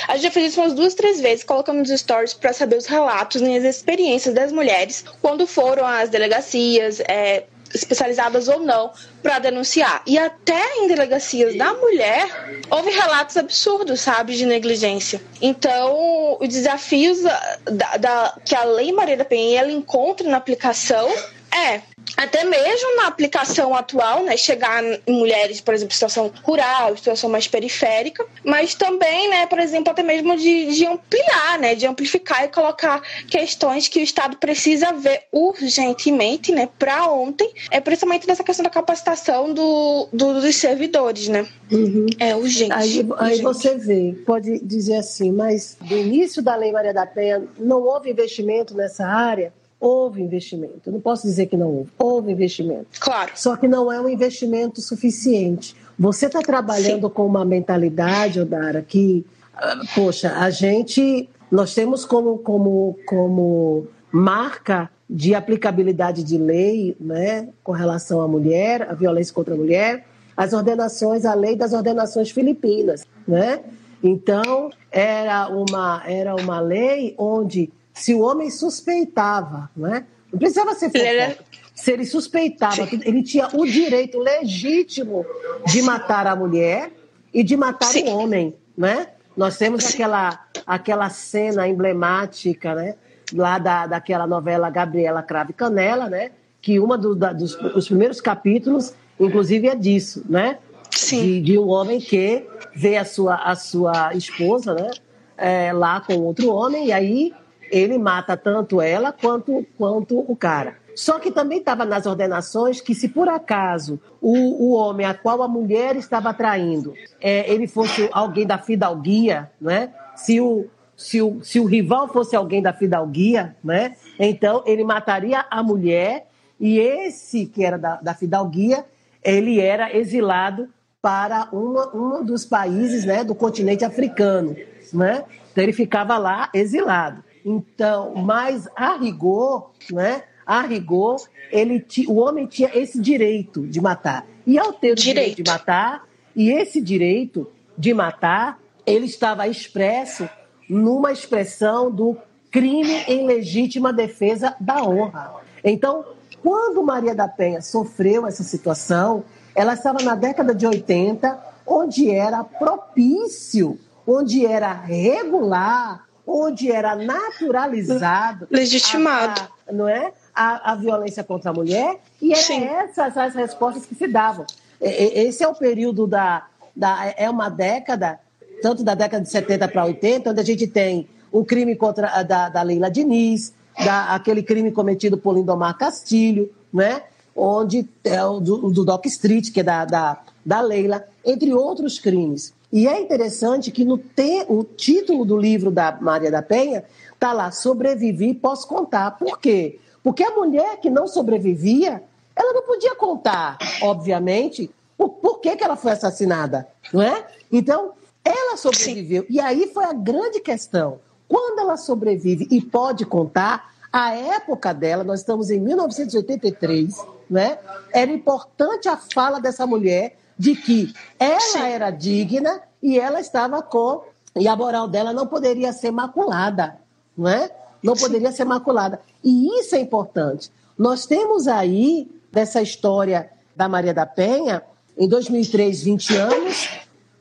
[0.09, 2.87] A gente já fez isso umas duas, três vezes, colocando nos stories para saber os
[2.87, 9.39] relatos e as experiências das mulheres quando foram às delegacias, é, especializadas ou não, para
[9.39, 10.03] denunciar.
[10.07, 12.29] E até em delegacias da mulher,
[12.71, 15.21] houve relatos absurdos, sabe, de negligência.
[15.41, 17.21] Então, os desafios
[17.65, 21.09] da, da, que a Lei Maria da Penha ela encontra na aplicação
[21.53, 21.81] é
[22.17, 27.47] até mesmo na aplicação atual, né, chegar em mulheres, por exemplo, situação rural, situação mais
[27.47, 32.49] periférica, mas também, né, por exemplo, até mesmo de, de ampliar, né, de amplificar e
[32.49, 38.65] colocar questões que o Estado precisa ver urgentemente, né, para ontem, é principalmente nessa questão
[38.65, 41.47] da capacitação do, do dos servidores, né.
[41.71, 42.07] Uhum.
[42.19, 42.73] É urgente.
[42.73, 43.15] Aí, urgente.
[43.19, 47.83] aí você vê, pode dizer assim, mas do início da Lei Maria da Penha não
[47.83, 50.93] houve investimento nessa área Houve investimento.
[50.93, 51.91] Não posso dizer que não houve.
[51.99, 52.87] Houve investimento.
[53.01, 53.33] Claro.
[53.35, 55.75] Só que não é um investimento suficiente.
[55.99, 57.15] Você está trabalhando Sim.
[57.15, 61.29] com uma mentalidade, Odara, que, ah, poxa, a gente.
[61.51, 68.89] Nós temos como, como, como marca de aplicabilidade de lei né, com relação à mulher,
[68.89, 73.05] à violência contra a mulher, as ordenações, a lei das ordenações filipinas.
[73.27, 73.61] Né?
[74.03, 80.07] Então, era uma, era uma lei onde se o homem suspeitava, não é?
[80.33, 81.45] Não precisava ser fofoca.
[81.75, 85.27] Se ele suspeitava, ele tinha o direito legítimo
[85.67, 86.91] de matar a mulher
[87.33, 88.05] e de matar Sim.
[88.05, 89.09] o homem, né?
[89.37, 92.95] Nós temos aquela, aquela cena emblemática, né?
[93.35, 96.31] Lá da, daquela novela Gabriela Crave Canela, né?
[96.63, 100.59] Que uma do, da, dos os primeiros capítulos, inclusive, é disso, né?
[100.91, 101.23] Sim.
[101.23, 104.91] De, de um homem que vê a sua, a sua esposa, né?
[105.37, 107.33] É, lá com outro homem, e aí
[107.71, 110.77] ele mata tanto ela quanto, quanto o cara.
[110.95, 115.43] Só que também estava nas ordenações que, se por acaso o, o homem a qual
[115.43, 119.93] a mulher estava traindo, é, ele fosse alguém da fidalguia, né?
[120.17, 123.97] se, o, se, o, se o rival fosse alguém da fidalguia, né?
[124.19, 126.27] então ele mataria a mulher
[126.59, 128.85] e esse que era da, da fidalguia,
[129.23, 130.69] ele era exilado
[131.01, 134.55] para um dos países né, do continente africano.
[134.93, 135.25] Né?
[135.51, 137.25] Então ele ficava lá exilado.
[137.45, 140.25] Então, mas a rigor, né?
[140.45, 141.17] A rigor,
[141.51, 144.27] ele o homem tinha esse direito de matar.
[144.47, 145.37] E ao ter o direito.
[145.37, 150.29] direito de matar, e esse direito de matar, ele estava expresso
[150.69, 152.17] numa expressão do
[152.51, 155.35] crime em legítima defesa da honra.
[155.63, 156.05] Então,
[156.43, 159.25] quando Maria da Penha sofreu essa situação,
[159.55, 168.47] ela estava na década de 80, onde era propício, onde era regular, onde era naturalizado,
[168.51, 170.13] legitimado, a, a, não é?
[170.35, 174.47] A, a, violência contra a mulher e eram essas as respostas que se davam.
[174.81, 178.19] Esse é o período da, da é uma década,
[178.63, 182.49] tanto da década de 70 para 80, onde a gente tem o crime contra da,
[182.49, 183.53] da Leila Diniz,
[183.85, 187.03] da, aquele crime cometido por Lindomar Castilho, né?
[187.35, 191.99] onde é o do, do Doc Street, que é da, da, da Leila, entre outros
[191.99, 192.53] crimes.
[192.73, 197.33] E é interessante que no te, o título do livro da Maria da Penha está
[197.33, 199.13] lá, Sobrevivi Posso Contar.
[199.13, 199.81] Por quê?
[200.03, 202.03] Porque a mulher que não sobrevivia,
[202.35, 207.27] ela não podia contar, obviamente, o porquê que ela foi assassinada, não é?
[207.51, 207.93] Então,
[208.25, 209.27] ela sobreviveu.
[209.29, 211.01] E aí foi a grande questão.
[211.27, 216.97] Quando ela sobrevive e pode contar, a época dela, nós estamos em 1983,
[217.29, 217.59] né?
[217.93, 221.59] Era importante a fala dessa mulher de que ela Sim.
[221.59, 226.79] era digna e ela estava com e a moral dela não poderia ser maculada,
[227.15, 227.51] não é?
[227.83, 228.05] Não Sim.
[228.05, 229.03] poderia ser maculada.
[229.23, 230.51] E isso é importante.
[230.79, 234.63] Nós temos aí dessa história da Maria da Penha,
[234.97, 236.71] em 2003, 20 anos,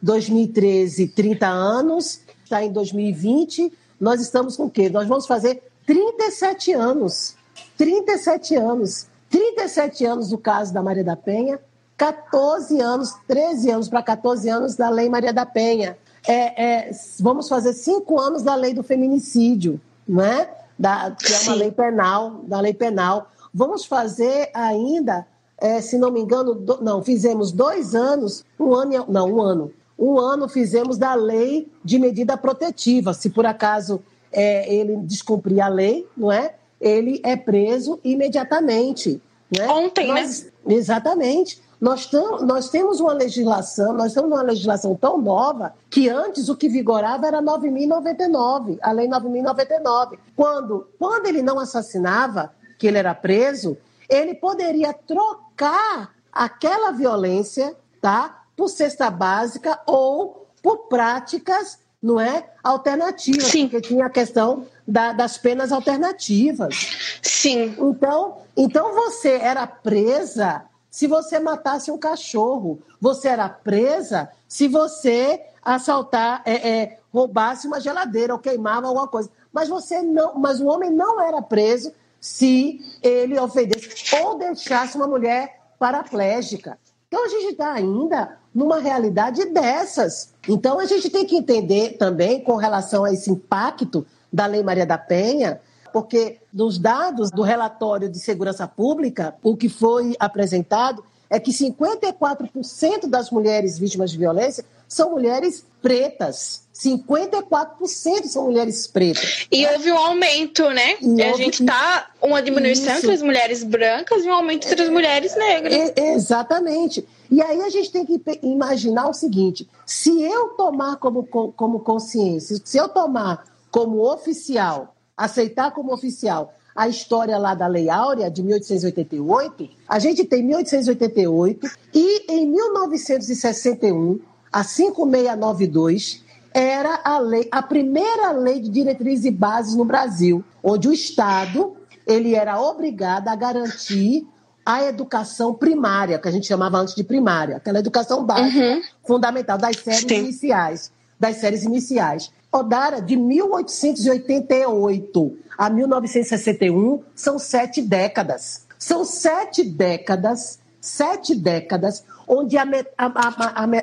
[0.01, 4.89] 2013, 30 anos, está em 2020, nós estamos com o quê?
[4.89, 7.35] Nós vamos fazer 37 anos.
[7.77, 9.07] 37 anos.
[9.29, 11.59] 37 anos do caso da Maria da Penha,
[11.99, 15.97] 14 anos, 13 anos para 14 anos da Lei Maria da Penha.
[16.25, 20.49] É, é, vamos fazer cinco anos da lei do feminicídio, não é?
[20.77, 23.29] Da, que é uma lei penal, da lei penal.
[23.53, 29.05] Vamos fazer ainda, é, se não me engano, do, não, fizemos dois anos, um ano,
[29.09, 33.13] não, um ano, um ano fizemos da lei de medida protetiva.
[33.13, 36.55] Se por acaso é, ele descumprir a lei, não é?
[36.79, 39.21] Ele é preso imediatamente.
[39.51, 39.67] Né?
[39.67, 40.75] Ontem, nós, né?
[40.75, 41.61] Exatamente.
[41.79, 46.55] Nós, tam, nós temos uma legislação, nós temos uma legislação tão nova que antes o
[46.55, 50.19] que vigorava era 9.099, a lei 9.099.
[50.35, 53.77] Quando, quando ele não assassinava, que ele era preso,
[54.09, 58.43] ele poderia trocar aquela violência, tá?
[58.59, 63.67] por cesta básica ou por práticas não é alternativas, Sim.
[63.67, 67.19] porque tinha a questão da, das penas alternativas.
[67.21, 67.75] Sim.
[67.77, 75.41] Então, então você era presa se você matasse um cachorro, você era presa se você
[75.63, 79.29] assaltar, é, é, roubasse uma geladeira ou queimava alguma coisa.
[79.53, 85.07] Mas você não, mas o homem não era preso se ele ofendesse ou deixasse uma
[85.07, 86.77] mulher paraplégica.
[87.07, 90.33] Então a gente está ainda numa realidade dessas.
[90.47, 94.85] Então a gente tem que entender também com relação a esse impacto da Lei Maria
[94.85, 101.39] da Penha, porque nos dados do relatório de segurança pública, o que foi apresentado é
[101.39, 106.63] que 54% das mulheres vítimas de violência são mulheres pretas.
[106.73, 109.45] 54% são mulheres pretas.
[109.51, 110.97] E houve um aumento, né?
[110.99, 113.05] E a gente está uma diminuição isso.
[113.05, 115.73] entre as mulheres brancas e um aumento entre as mulheres negras.
[115.95, 117.05] É, exatamente.
[117.29, 122.59] E aí a gente tem que imaginar o seguinte: se eu tomar como, como consciência,
[122.63, 128.41] se eu tomar como oficial, aceitar como oficial a história lá da Lei Áurea de
[128.41, 134.19] 1888, a gente tem 1888 e em 1961,
[134.51, 140.87] a 5692, era a lei, a primeira lei de diretrizes e bases no Brasil, onde
[140.87, 141.75] o Estado
[142.07, 144.25] ele era obrigado a garantir
[144.65, 148.81] a educação primária, que a gente chamava antes de primária, aquela educação básica, uhum.
[149.05, 150.19] fundamental, das séries Sim.
[150.19, 150.91] iniciais.
[151.19, 152.31] Das séries iniciais.
[152.51, 158.65] Odara, de 1888 a 1961, são sete décadas.
[158.77, 162.63] São sete décadas, sete décadas, onde a,
[162.97, 163.11] a,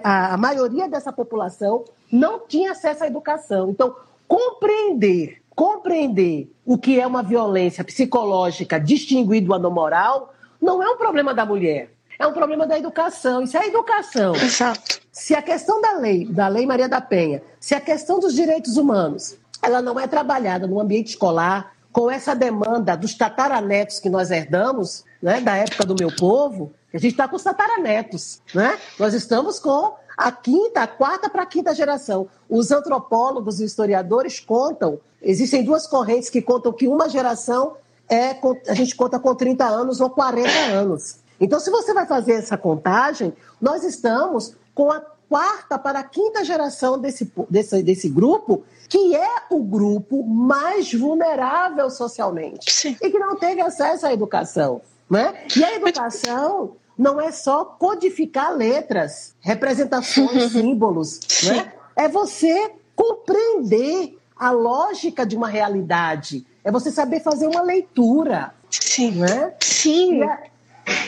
[0.02, 3.70] a, a maioria dessa população não tinha acesso à educação.
[3.70, 3.94] Então,
[4.26, 11.32] compreender, compreender o que é uma violência psicológica distinguida do anormal não é um problema
[11.34, 13.42] da mulher, é um problema da educação.
[13.42, 15.00] E se a educação, Exato.
[15.12, 18.76] se a questão da lei, da Lei Maria da Penha, se a questão dos direitos
[18.76, 24.30] humanos, ela não é trabalhada no ambiente escolar, com essa demanda dos tataranetos que nós
[24.30, 28.78] herdamos, né, da época do meu povo, a gente está com os tataranetos, né?
[28.98, 32.28] Nós estamos com a quinta, a quarta para a quinta geração.
[32.48, 37.76] Os antropólogos e historiadores contam, existem duas correntes que contam que uma geração
[38.08, 38.36] é,
[38.68, 41.18] a gente conta com 30 anos ou 40 anos.
[41.40, 46.44] Então, se você vai fazer essa contagem, nós estamos com a quarta para a quinta
[46.44, 52.96] geração desse, desse, desse grupo, que é o grupo mais vulnerável socialmente Sim.
[53.02, 54.80] e que não teve acesso à educação.
[55.10, 55.46] Né?
[55.56, 61.72] E a educação, não é só codificar letras, representações, símbolos, né?
[61.94, 68.54] É você compreender a lógica de uma realidade, é você saber fazer uma leitura.
[68.70, 69.12] Sim.
[69.12, 69.54] Né?
[69.60, 70.22] Sim.
[70.22, 70.28] E,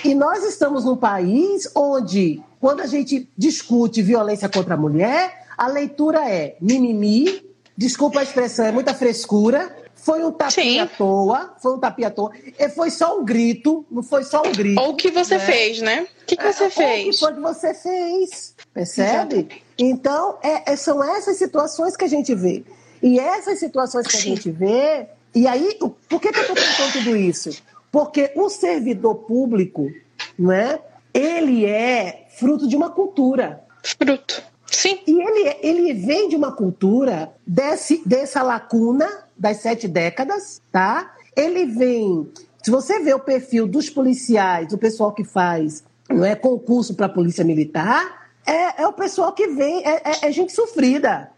[0.04, 5.66] e nós estamos num país onde, quando a gente discute violência contra a mulher, a
[5.66, 7.42] leitura é mimimi,
[7.76, 12.10] desculpa a expressão, é muita frescura, foi um tapinha à toa, foi um tapinha à
[12.10, 14.80] toa, e foi só um grito, não foi só um grito.
[14.80, 15.44] Ou o que você né?
[15.44, 16.06] fez, né?
[16.22, 17.06] O que, que você é, fez?
[17.06, 19.36] O que foi que você fez, percebe?
[19.36, 19.62] Exato.
[19.76, 22.64] Então, é, é, são essas situações que a gente vê.
[23.02, 26.92] E essas situações que a gente vê, e aí, por que, que eu estou contando
[26.92, 27.50] tudo isso?
[27.90, 29.90] Porque o servidor público,
[30.38, 30.78] né,
[31.12, 33.64] ele é fruto de uma cultura.
[33.82, 34.42] Fruto.
[34.66, 34.98] Sim.
[35.06, 41.14] E ele, ele vem de uma cultura desse, dessa lacuna das sete décadas, tá?
[41.36, 42.28] Ele vem.
[42.62, 47.06] Se você vê o perfil dos policiais, do pessoal que faz não é concurso para
[47.06, 51.30] a polícia militar, é, é o pessoal que vem, é, é, é gente sofrida.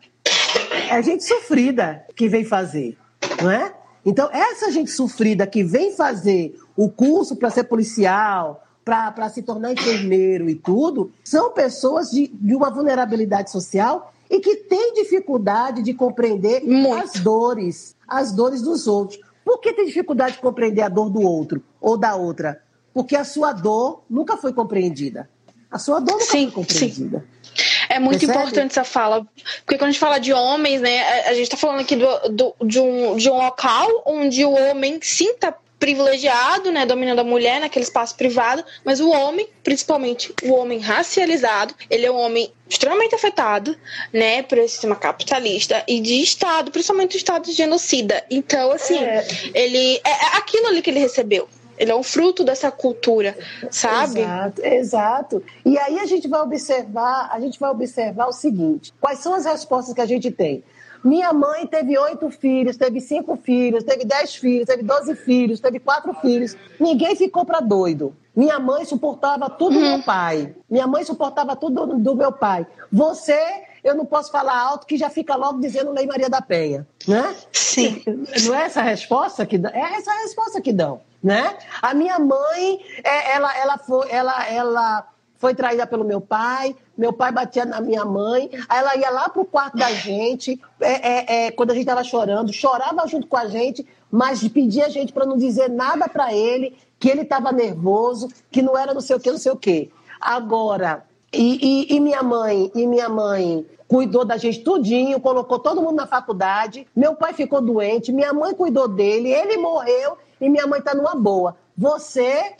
[0.88, 2.96] É gente sofrida que vem fazer,
[3.42, 3.72] não é?
[4.04, 9.72] Então, essa gente sofrida que vem fazer o curso para ser policial, para se tornar
[9.72, 15.92] enfermeiro e tudo, são pessoas de, de uma vulnerabilidade social e que têm dificuldade de
[15.92, 16.94] compreender Muito.
[16.94, 19.20] as dores, as dores dos outros.
[19.44, 22.62] Por que tem dificuldade de compreender a dor do outro ou da outra?
[22.94, 25.28] Porque a sua dor nunca foi compreendida.
[25.70, 27.24] A sua dor nunca sim, foi compreendida.
[27.42, 27.69] Sim.
[27.90, 28.38] É muito Percebe?
[28.38, 29.26] importante essa fala,
[29.66, 32.54] porque quando a gente fala de homens, né, a, gente está falando aqui do, do,
[32.64, 37.84] de, um, de um local onde o homem sinta privilegiado, né, dominando a mulher naquele
[37.84, 43.76] espaço privado, mas o homem, principalmente o homem racializado, ele é um homem extremamente afetado,
[44.12, 48.24] né, por esse sistema capitalista e de Estado, principalmente o Estado de genocida.
[48.30, 49.26] Então, assim, é.
[49.52, 51.48] ele é, é aquilo ali que ele recebeu.
[51.80, 53.34] Ele é um fruto dessa cultura,
[53.70, 54.20] sabe?
[54.20, 55.42] Exato, exato.
[55.64, 59.46] E aí a gente vai observar, a gente vai observar o seguinte: quais são as
[59.46, 60.62] respostas que a gente tem?
[61.02, 65.80] Minha mãe teve oito filhos, teve cinco filhos, teve dez filhos, teve doze filhos, teve
[65.80, 66.54] quatro filhos.
[66.78, 68.14] Ninguém ficou para doido.
[68.36, 70.02] Minha mãe suportava tudo do meu uhum.
[70.02, 70.54] pai.
[70.68, 72.66] Minha mãe suportava tudo do, do meu pai.
[72.92, 73.40] Você
[73.82, 77.34] eu não posso falar alto que já fica logo dizendo Lei Maria da Penha, né?
[77.50, 78.02] Sim.
[78.44, 79.72] Não é essa a resposta que dão?
[79.72, 81.56] É essa a resposta que dão, né?
[81.82, 87.12] A minha mãe, é, ela, ela, foi, ela, ela foi traída pelo meu pai, meu
[87.12, 91.50] pai batia na minha mãe, ela ia lá pro quarto da gente, é, é, é,
[91.50, 95.26] quando a gente estava chorando, chorava junto com a gente, mas pedia a gente para
[95.26, 99.20] não dizer nada para ele, que ele estava nervoso, que não era não sei o
[99.20, 99.90] que, não sei o que.
[100.20, 105.80] Agora, e, e, e, minha mãe, e minha mãe cuidou da gente tudinho, colocou todo
[105.80, 106.86] mundo na faculdade.
[106.94, 111.14] Meu pai ficou doente, minha mãe cuidou dele, ele morreu e minha mãe está numa
[111.14, 111.56] boa.
[111.76, 112.54] Você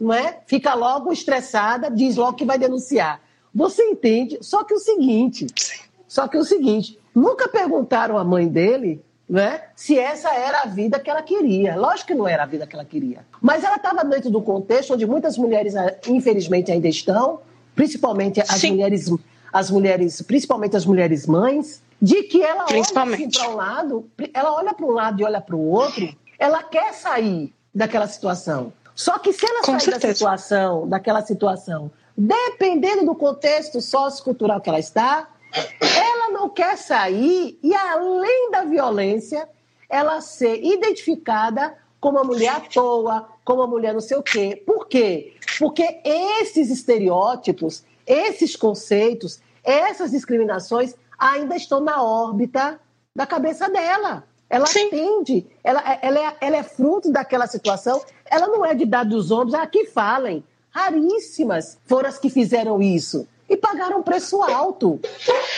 [0.00, 0.38] não é?
[0.46, 3.20] Fica logo estressada, diz logo que vai denunciar.
[3.54, 4.38] Você entende?
[4.40, 5.46] Só que o seguinte,
[6.08, 10.98] só que o seguinte, nunca perguntaram à mãe dele né, se essa era a vida
[10.98, 11.76] que ela queria.
[11.76, 13.24] Lógico que não era a vida que ela queria.
[13.40, 15.74] Mas ela estava dentro do contexto onde muitas mulheres,
[16.08, 17.40] infelizmente, ainda estão,
[17.74, 18.72] principalmente as Sim.
[18.72, 19.10] mulheres,
[19.52, 24.52] as mulheres, principalmente as mulheres mães, de que ela olha assim para um lado, ela
[24.54, 26.14] olha para um lado e olha para o outro,
[26.44, 28.70] ela quer sair daquela situação.
[28.94, 30.06] Só que se ela Com sair certeza.
[30.08, 35.26] da situação, daquela situação, dependendo do contexto sociocultural que ela está,
[35.80, 39.48] ela não quer sair e, além da violência,
[39.88, 44.62] ela ser identificada como uma mulher à toa, como uma mulher não sei o quê.
[44.66, 45.34] Por quê?
[45.58, 52.78] Porque esses estereótipos, esses conceitos, essas discriminações ainda estão na órbita
[53.16, 54.24] da cabeça dela.
[54.48, 54.86] Ela Sim.
[54.86, 59.30] atende, ela, ela, é, ela é fruto daquela situação, ela não é de dar dos
[59.30, 60.44] ombros, a que falem.
[60.70, 63.26] Raríssimas foram as que fizeram isso.
[63.48, 65.00] E pagaram preço alto.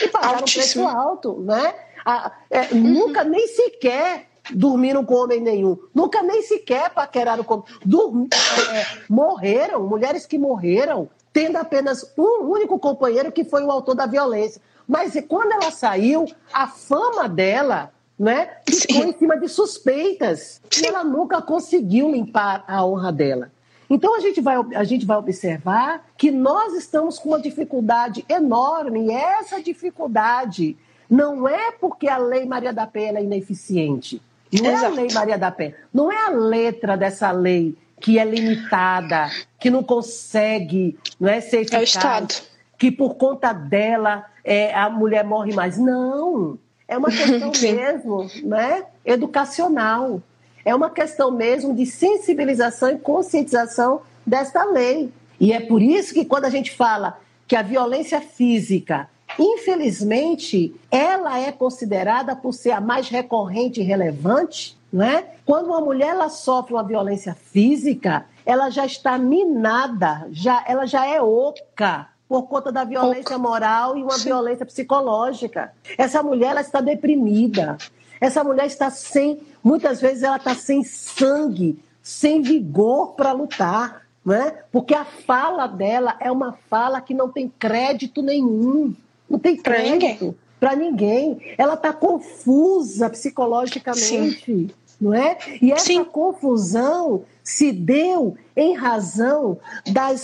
[0.01, 0.85] E pagaram Altíssimo.
[0.85, 1.73] preço alto, né?
[2.05, 2.81] A, é, uhum.
[2.81, 5.77] Nunca nem sequer dormiram com homem nenhum.
[5.93, 7.63] Nunca nem sequer paqueraram com.
[7.85, 8.27] Dorm...
[8.73, 14.05] É, morreram, mulheres que morreram, tendo apenas um único companheiro que foi o autor da
[14.05, 14.61] violência.
[14.87, 19.09] Mas quando ela saiu, a fama dela né, ficou Sim.
[19.09, 20.61] em cima de suspeitas.
[20.71, 20.85] Sim.
[20.85, 23.51] E ela nunca conseguiu limpar a honra dela.
[23.89, 29.07] Então a gente, vai, a gente vai observar que nós estamos com uma dificuldade enorme,
[29.07, 30.77] e essa dificuldade
[31.09, 34.21] não é porque a Lei Maria da Penha é ineficiente.
[34.51, 34.83] Não Exato.
[34.83, 35.75] é a Lei Maria da Penha.
[35.93, 41.61] Não é a letra dessa lei que é limitada, que não consegue não é, ser
[41.61, 42.35] eficaz, é o Estado.
[42.77, 45.77] que por conta dela é, a mulher morre mais.
[45.77, 46.57] Não.
[46.87, 50.21] É uma questão mesmo né, educacional.
[50.63, 55.11] É uma questão mesmo de sensibilização e conscientização desta lei.
[55.39, 59.09] E é por isso que quando a gente fala que a violência física,
[59.39, 65.25] infelizmente, ela é considerada por ser a mais recorrente e relevante, não é?
[65.45, 71.05] Quando uma mulher ela sofre uma violência física, ela já está minada, já, ela já
[71.05, 75.71] é oca por conta da violência moral e uma violência psicológica.
[75.97, 77.77] Essa mulher ela está deprimida.
[78.19, 84.55] Essa mulher está sem, muitas vezes ela está sem sangue, sem vigor para lutar, né?
[84.71, 88.93] Porque a fala dela é uma fala que não tem crédito nenhum,
[89.29, 91.37] não tem crédito para ninguém.
[91.37, 91.55] ninguém.
[91.57, 94.45] Ela está confusa psicologicamente.
[94.45, 94.69] Sim
[94.99, 95.37] não é?
[95.61, 96.03] E essa Sim.
[96.03, 99.57] confusão se deu em razão
[99.91, 100.23] das,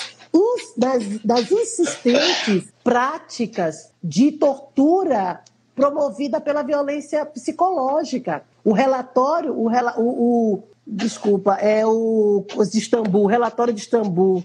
[0.77, 5.41] das, das insistentes práticas de tortura
[5.75, 8.43] promovida pela violência psicológica.
[8.63, 14.43] O relatório, o, o, o desculpa, é o de Istambul, o relatório de Istambul,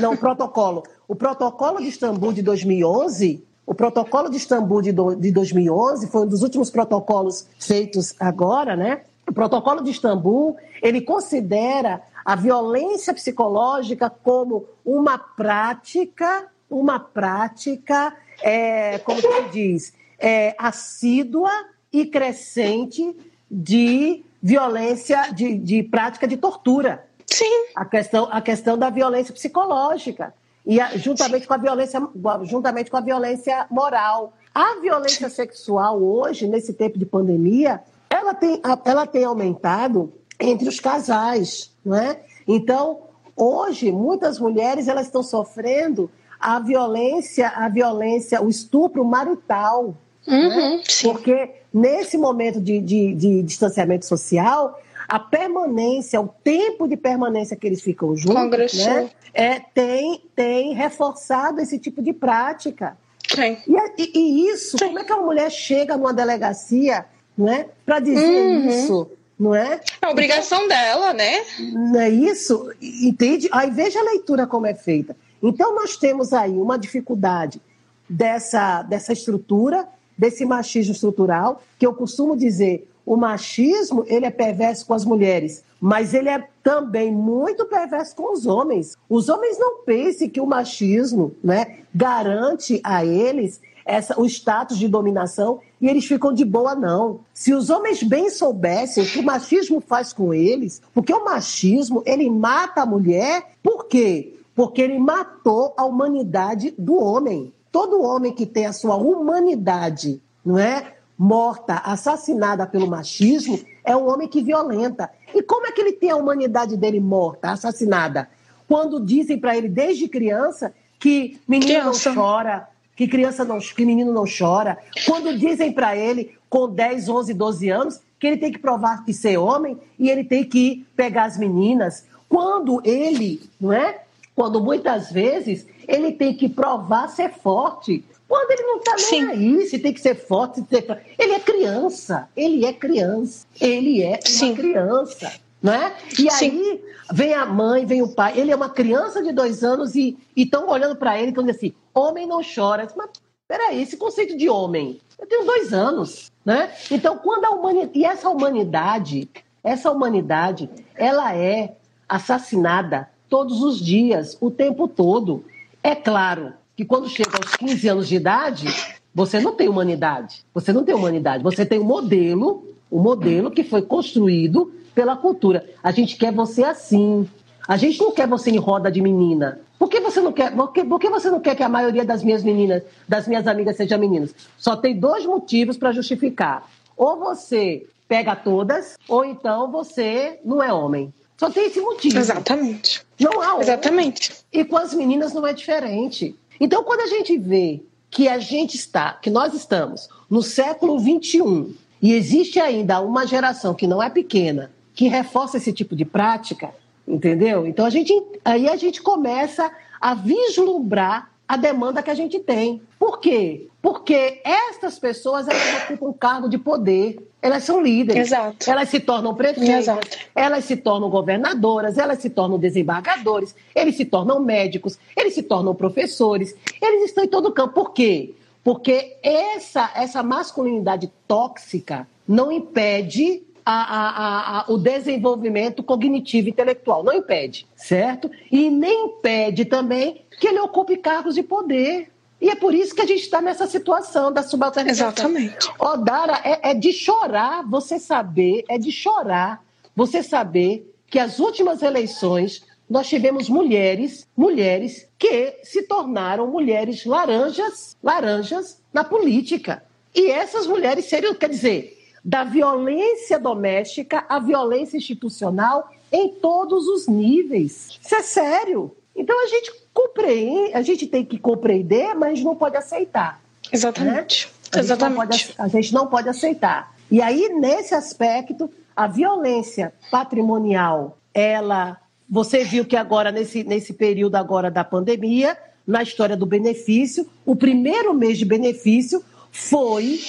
[0.00, 0.82] não, o protocolo.
[1.08, 6.22] O protocolo de Istambul de 2011 o protocolo de Istambul de, do, de 2011 foi
[6.22, 9.02] um dos últimos protocolos feitos agora, né?
[9.28, 18.98] O protocolo de Istambul, ele considera a violência psicológica como uma prática, uma prática, é,
[18.98, 21.50] como se diz, é, assídua
[21.92, 23.16] e crescente
[23.50, 27.06] de violência, de, de prática de tortura.
[27.26, 27.66] Sim.
[27.74, 32.00] A questão, a questão da violência psicológica e a, juntamente com a violência,
[32.44, 34.32] juntamente com a violência moral.
[34.54, 40.80] A violência sexual hoje, nesse tempo de pandemia, ela tem, ela tem aumentado entre os
[40.80, 42.20] casais, não é?
[42.46, 43.00] Então,
[43.36, 46.10] hoje, muitas mulheres elas estão sofrendo
[46.40, 49.94] a violência, a violência, o estupro marital.
[50.26, 50.82] Uhum, né?
[51.02, 57.66] Porque nesse momento de, de, de, distanciamento social, a permanência, o tempo de permanência que
[57.66, 62.96] eles ficam juntos, né, é, tem, tem reforçado esse tipo de prática.
[63.28, 63.56] Sim.
[63.98, 64.86] E, e, isso, Sim.
[64.86, 67.04] como é que a mulher chega numa delegacia
[67.36, 68.68] né, para dizer uhum.
[68.68, 69.10] isso?
[69.40, 69.80] Não é?
[70.02, 71.42] É a obrigação então, dela, né?
[71.58, 72.70] Não é isso?
[72.78, 73.48] Entende?
[73.50, 75.16] Aí veja a leitura como é feita.
[75.42, 77.58] Então, nós temos aí uma dificuldade
[78.06, 79.88] dessa, dessa estrutura,
[80.18, 85.64] desse machismo estrutural, que eu costumo dizer, o machismo ele é perverso com as mulheres,
[85.80, 88.94] mas ele é também muito perverso com os homens.
[89.08, 94.88] Os homens não pensem que o machismo né, garante a eles essa, o status de
[94.88, 97.20] dominação e eles ficam de boa, não.
[97.32, 102.02] Se os homens bem soubessem o que o machismo faz com eles, porque o machismo,
[102.04, 104.34] ele mata a mulher, por quê?
[104.54, 107.52] Porque ele matou a humanidade do homem.
[107.72, 110.94] Todo homem que tem a sua humanidade, não é?
[111.16, 115.10] Morta, assassinada pelo machismo, é um homem que violenta.
[115.34, 118.28] E como é que ele tem a humanidade dele morta, assassinada?
[118.66, 122.10] Quando dizem para ele desde criança que menino criança.
[122.10, 122.68] não chora,
[123.00, 124.76] que criança não, que menino não chora,
[125.06, 129.14] quando dizem para ele com 10, 11, 12 anos que ele tem que provar que
[129.14, 134.02] ser homem e ele tem que pegar as meninas, quando ele, não é?
[134.34, 139.30] Quando muitas vezes ele tem que provar ser forte, quando ele não está nem Sim.
[139.30, 140.84] aí, se tem que ser forte, tem...
[141.18, 144.48] ele é criança, ele é criança, ele é Sim.
[144.48, 145.32] uma criança.
[145.62, 145.94] Né?
[146.18, 146.50] E Sim.
[146.50, 150.18] aí vem a mãe, vem o pai, ele é uma criança de dois anos e
[150.36, 152.88] estão olhando para ele e estão dizendo assim: homem não chora.
[152.96, 153.10] Mas
[153.46, 156.30] peraí, esse conceito de homem, eu tenho dois anos.
[156.44, 156.72] Né?
[156.90, 157.98] Então, quando a humanidade.
[157.98, 159.28] E essa humanidade,
[159.62, 161.76] essa humanidade, ela é
[162.08, 165.44] assassinada todos os dias, o tempo todo.
[165.82, 168.66] É claro que quando chega aos 15 anos de idade,
[169.14, 170.44] você não tem humanidade.
[170.54, 171.42] Você não tem humanidade.
[171.42, 175.64] Você tem um modelo, um modelo que foi construído pela cultura.
[175.82, 177.28] A gente quer você assim.
[177.66, 179.60] A gente não quer você em roda de menina.
[179.80, 180.54] Por que você não quer?
[180.54, 183.46] Por que, por que você não quer que a maioria das minhas meninas, das minhas
[183.46, 184.34] amigas, sejam meninas?
[184.58, 186.70] Só tem dois motivos para justificar.
[186.94, 191.10] Ou você pega todas, ou então você não é homem.
[191.38, 192.18] Só tem esse motivo.
[192.18, 193.02] Exatamente.
[193.18, 193.62] Não há homem.
[193.62, 194.32] Exatamente.
[194.52, 196.36] E com as meninas não é diferente.
[196.60, 201.72] Então, quando a gente vê que a gente está, que nós estamos no século 21
[202.02, 206.74] e existe ainda uma geração que não é pequena, que reforça esse tipo de prática,
[207.14, 207.66] entendeu?
[207.66, 208.12] Então a gente
[208.44, 212.80] aí a gente começa a vislumbrar a demanda que a gente tem.
[212.98, 213.66] Por quê?
[213.82, 218.70] Porque essas pessoas elas ocupam um cargo de poder, elas são líderes, Exato.
[218.70, 220.18] elas se tornam prefeitas, Exato.
[220.34, 225.74] elas se tornam governadoras, elas se tornam desembargadores, eles se tornam médicos, eles se tornam
[225.74, 227.74] professores, eles estão em todo o campo.
[227.74, 228.34] Por quê?
[228.62, 237.02] Porque essa, essa masculinidade tóxica não impede a, a, a, o desenvolvimento cognitivo e intelectual,
[237.02, 238.30] não impede, certo?
[238.50, 242.10] E nem impede também que ele ocupe cargos de poder.
[242.40, 245.30] E é por isso que a gente está nessa situação da subalternização.
[245.30, 245.70] Exatamente.
[245.78, 249.62] Odara, é, é de chorar você saber, é de chorar
[249.94, 257.96] você saber que as últimas eleições nós tivemos mulheres, mulheres que se tornaram mulheres laranjas,
[258.02, 259.84] laranjas na política.
[260.12, 267.06] E essas mulheres seriam, quer dizer, da violência doméstica à violência institucional em todos os
[267.06, 267.98] níveis.
[268.02, 268.94] Isso é sério.
[269.14, 273.40] Então a gente compreende, a gente tem que compreender, mas não pode aceitar.
[273.72, 274.46] Exatamente.
[274.46, 274.52] Né?
[274.72, 275.32] A Exatamente.
[275.32, 276.94] Gente pode, a gente não pode aceitar.
[277.10, 281.98] E aí, nesse aspecto, a violência patrimonial, ela.
[282.28, 287.56] Você viu que agora, nesse, nesse período agora da pandemia, na história do benefício, o
[287.56, 290.20] primeiro mês de benefício foi,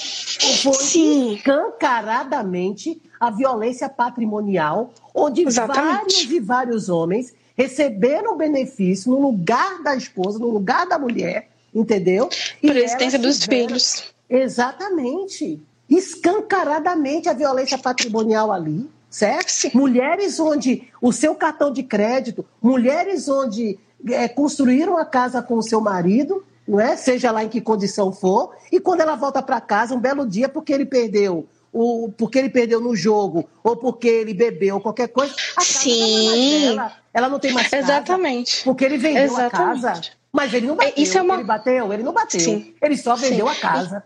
[0.61, 5.85] foi escancaradamente a violência patrimonial, onde Exatamente.
[5.85, 12.29] vários e vários homens receberam benefício no lugar da esposa, no lugar da mulher, entendeu?
[12.61, 13.67] E Presidência dos tiveram...
[13.67, 14.11] filhos.
[14.29, 15.61] Exatamente.
[15.89, 19.49] Escancaradamente a violência patrimonial ali, certo?
[19.49, 19.71] Sim.
[19.73, 23.77] Mulheres onde o seu cartão de crédito, mulheres onde
[24.09, 26.95] é, construíram a casa com o seu marido, não é?
[26.95, 30.47] Seja lá em que condição for, e quando ela volta para casa um belo dia
[30.47, 35.33] porque ele perdeu o, porque ele perdeu no jogo, ou porque ele bebeu, qualquer coisa,
[35.33, 36.27] casa Sim.
[36.27, 37.83] Não dela, ela não tem mais casa.
[37.83, 38.63] Exatamente.
[38.63, 39.55] Porque ele vendeu Exatamente.
[39.55, 40.01] a casa.
[40.31, 40.93] Mas ele não bateu.
[40.95, 41.35] Isso é uma...
[41.35, 41.93] Ele bateu?
[41.93, 42.39] Ele não bateu.
[42.39, 42.73] Sim.
[42.81, 43.51] Ele só vendeu Sim.
[43.51, 44.03] a casa.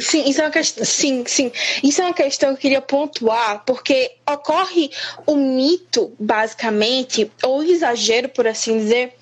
[0.00, 0.84] Sim, isso é uma questão.
[0.84, 1.52] Sim, sim.
[1.82, 4.90] Isso é uma questão que eu queria pontuar, porque ocorre
[5.26, 9.14] o mito, basicamente, ou exagero, por assim dizer,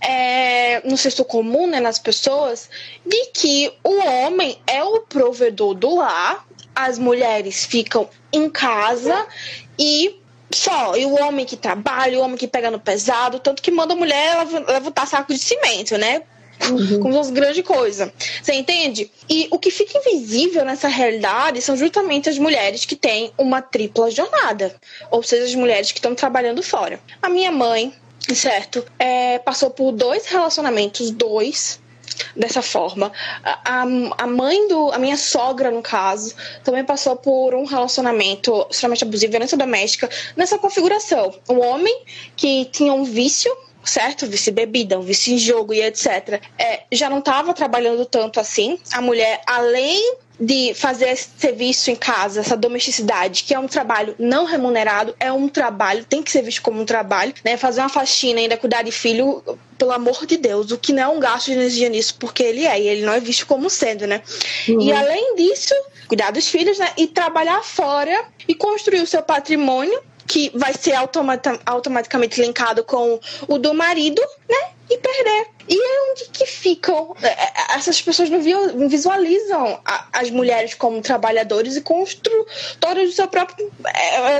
[0.00, 2.68] é, no senso comum, né, nas pessoas,
[3.04, 9.26] de que o homem é o provedor do lar, as mulheres ficam em casa
[9.78, 10.20] e
[10.52, 10.96] só.
[10.96, 13.96] E o homem que trabalha, o homem que pega no pesado, tanto que manda a
[13.96, 16.22] mulher levantar saco de cimento, né?
[16.70, 17.00] Uhum.
[17.00, 18.12] como uma grande coisa.
[18.40, 19.10] Você entende?
[19.28, 24.10] E o que fica invisível nessa realidade são justamente as mulheres que têm uma tripla
[24.10, 24.74] jornada,
[25.10, 27.00] ou seja, as mulheres que estão trabalhando fora.
[27.20, 27.92] A minha mãe,
[28.32, 31.80] certo, é, passou por dois relacionamentos, dois
[32.36, 33.12] dessa forma.
[33.42, 34.92] A, a mãe do.
[34.92, 40.58] A minha sogra, no caso, também passou por um relacionamento extremamente abusivo, violência doméstica, nessa
[40.58, 41.34] configuração.
[41.48, 42.02] Um homem
[42.36, 43.54] que tinha um vício
[43.84, 44.26] certo?
[44.26, 46.40] Vice bebida, um vício em jogo e etc.
[46.58, 48.78] É, já não estava trabalhando tanto assim.
[48.92, 54.14] A mulher, além de fazer esse serviço em casa, essa domesticidade, que é um trabalho
[54.18, 57.56] não remunerado, é um trabalho, tem que ser visto como um trabalho, né?
[57.56, 59.42] Fazer uma faxina, ainda cuidar de filho,
[59.78, 62.66] pelo amor de Deus, o que não é um gasto de energia nisso, porque ele
[62.66, 64.22] é, e ele não é visto como sendo, né?
[64.68, 64.80] Uhum.
[64.80, 65.74] E além disso,
[66.08, 66.90] cuidar dos filhos, né?
[66.96, 73.20] E trabalhar fora e construir o seu patrimônio que vai ser automata automaticamente linkado com
[73.46, 74.73] o do marido, né?
[74.94, 75.46] E perder.
[75.68, 77.16] E é onde que ficam?
[77.74, 78.40] Essas pessoas não
[78.88, 79.80] visualizam
[80.12, 83.72] as mulheres como trabalhadores e construtoras do seu próprio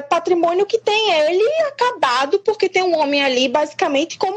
[0.08, 4.36] patrimônio que tem ele acabado porque tem um homem ali basicamente como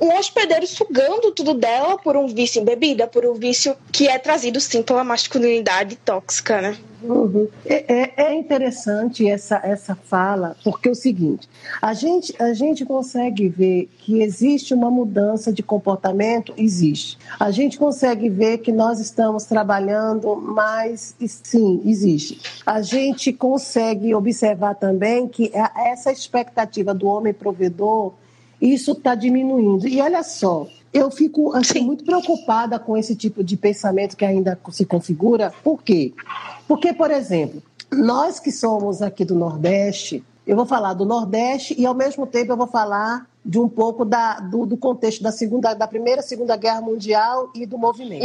[0.00, 4.18] um hospedeiro sugando tudo dela por um vício em bebida, por um vício que é
[4.18, 6.78] trazido sim pela masculinidade tóxica, né?
[7.02, 7.48] Uhum.
[7.64, 11.48] É, é, interessante essa, essa fala, porque é o seguinte:
[11.80, 17.16] a gente, a gente consegue ver que existe uma mudança de comportamento, existe.
[17.38, 22.40] A gente consegue ver que nós estamos trabalhando mais, sim, existe.
[22.66, 28.12] A gente consegue observar também que essa expectativa do homem provedor,
[28.60, 29.88] isso está diminuindo.
[29.88, 34.58] E olha só, eu fico assim, muito preocupada com esse tipo de pensamento que ainda
[34.70, 35.52] se configura.
[35.62, 36.12] Por quê?
[36.66, 41.86] Porque, por exemplo, nós que somos aqui do Nordeste, eu vou falar do Nordeste e,
[41.86, 45.74] ao mesmo tempo, eu vou falar de um pouco da, do, do, contexto da, segunda,
[45.74, 48.24] da Primeira e Segunda Guerra Mundial e do movimento.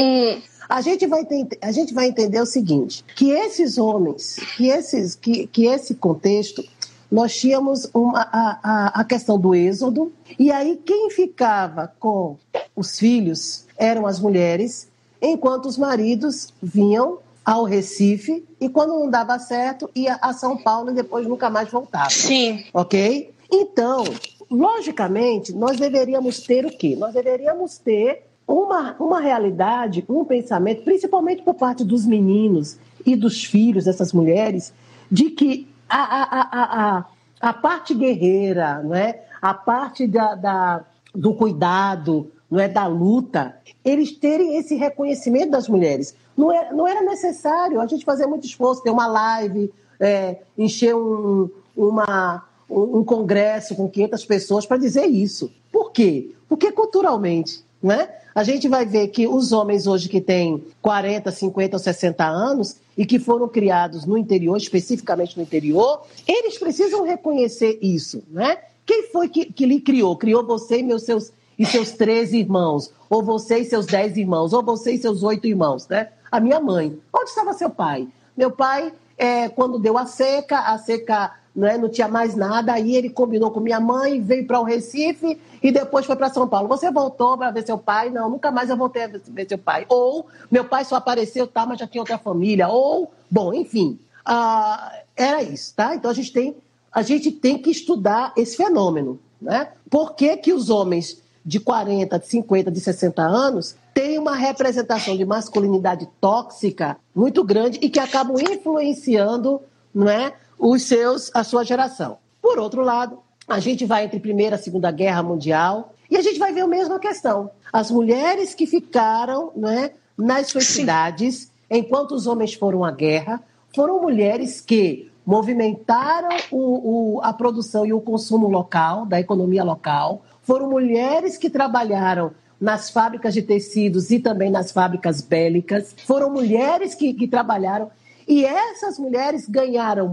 [0.67, 5.15] A, gente vai ter, a gente vai entender o seguinte, que esses homens, que, esses,
[5.15, 6.63] que, que esse contexto
[7.09, 12.35] nós tínhamos uma, a, a, a, questão do êxodo, e aí quem ficava com
[12.75, 14.89] os filhos eram as mulheres,
[15.21, 20.89] enquanto os maridos vinham ao Recife e quando não dava certo ia a São Paulo
[20.89, 22.09] e depois nunca mais voltava.
[22.09, 22.65] Sim.
[22.73, 23.31] Ok?
[23.51, 24.03] Então,
[24.49, 26.95] logicamente, nós deveríamos ter o quê?
[26.95, 33.43] Nós deveríamos ter uma, uma realidade, um pensamento, principalmente por parte dos meninos e dos
[33.43, 34.73] filhos dessas mulheres,
[35.11, 37.05] de que a, a, a, a,
[37.49, 39.25] a parte guerreira, não é?
[39.41, 45.67] a parte da, da, do cuidado, não é da luta, eles terem esse reconhecimento das
[45.67, 46.15] mulheres.
[46.35, 50.95] Não era, não era necessário a gente fazer muito esforço, ter uma live, é, encher
[50.95, 55.51] um, uma, um, congresso com 500 pessoas para dizer isso.
[55.71, 56.31] Por quê?
[56.47, 58.09] Porque culturalmente, né?
[58.33, 62.75] A gente vai ver que os homens hoje que têm 40, 50 ou 60 anos
[62.97, 68.57] e que foram criados no interior, especificamente no interior, eles precisam reconhecer isso, né?
[68.85, 70.15] Quem foi que, que lhe criou?
[70.15, 74.51] Criou você e meus seus e seus 13 irmãos, ou você e seus 10 irmãos,
[74.51, 76.09] ou você e seus oito irmãos, né?
[76.29, 76.97] A minha mãe.
[77.13, 78.07] Onde estava seu pai?
[78.35, 82.95] Meu pai, é, quando deu a seca, a seca né, não tinha mais nada, aí
[82.95, 86.67] ele combinou com minha mãe, veio para o Recife e depois foi para São Paulo.
[86.67, 88.09] Você voltou para ver seu pai?
[88.09, 89.85] Não, nunca mais eu voltei a ver seu pai.
[89.87, 92.67] Ou meu pai só apareceu, tá, mas já tinha outra família.
[92.67, 95.95] Ou, bom, enfim, ah, era isso, tá?
[95.95, 96.57] Então a gente tem,
[96.91, 99.69] a gente tem que estudar esse fenômeno, né?
[99.89, 105.15] Por que, que os homens de 40, de 50, de 60 anos têm uma representação
[105.15, 109.61] de masculinidade tóxica muito grande e que acabam influenciando
[109.93, 112.17] não é, os seus, a sua geração.
[112.41, 116.37] Por outro lado, a gente vai entre Primeira e Segunda Guerra Mundial e a gente
[116.37, 117.49] vai ver a mesma questão.
[117.71, 120.81] As mulheres que ficaram é, nas suas Sim.
[120.81, 123.41] cidades enquanto os homens foram à guerra
[123.73, 130.21] foram mulheres que movimentaram o, o, a produção e o consumo local, da economia local,
[130.43, 136.95] foram mulheres que trabalharam nas fábricas de tecidos e também nas fábricas bélicas, foram mulheres
[136.95, 137.89] que, que trabalharam
[138.27, 140.09] e essas mulheres ganharam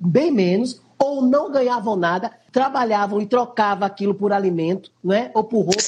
[0.00, 5.30] bem menos ou não ganhavam nada, trabalhavam e trocavam aquilo por alimento, né?
[5.34, 5.80] ou por roupa,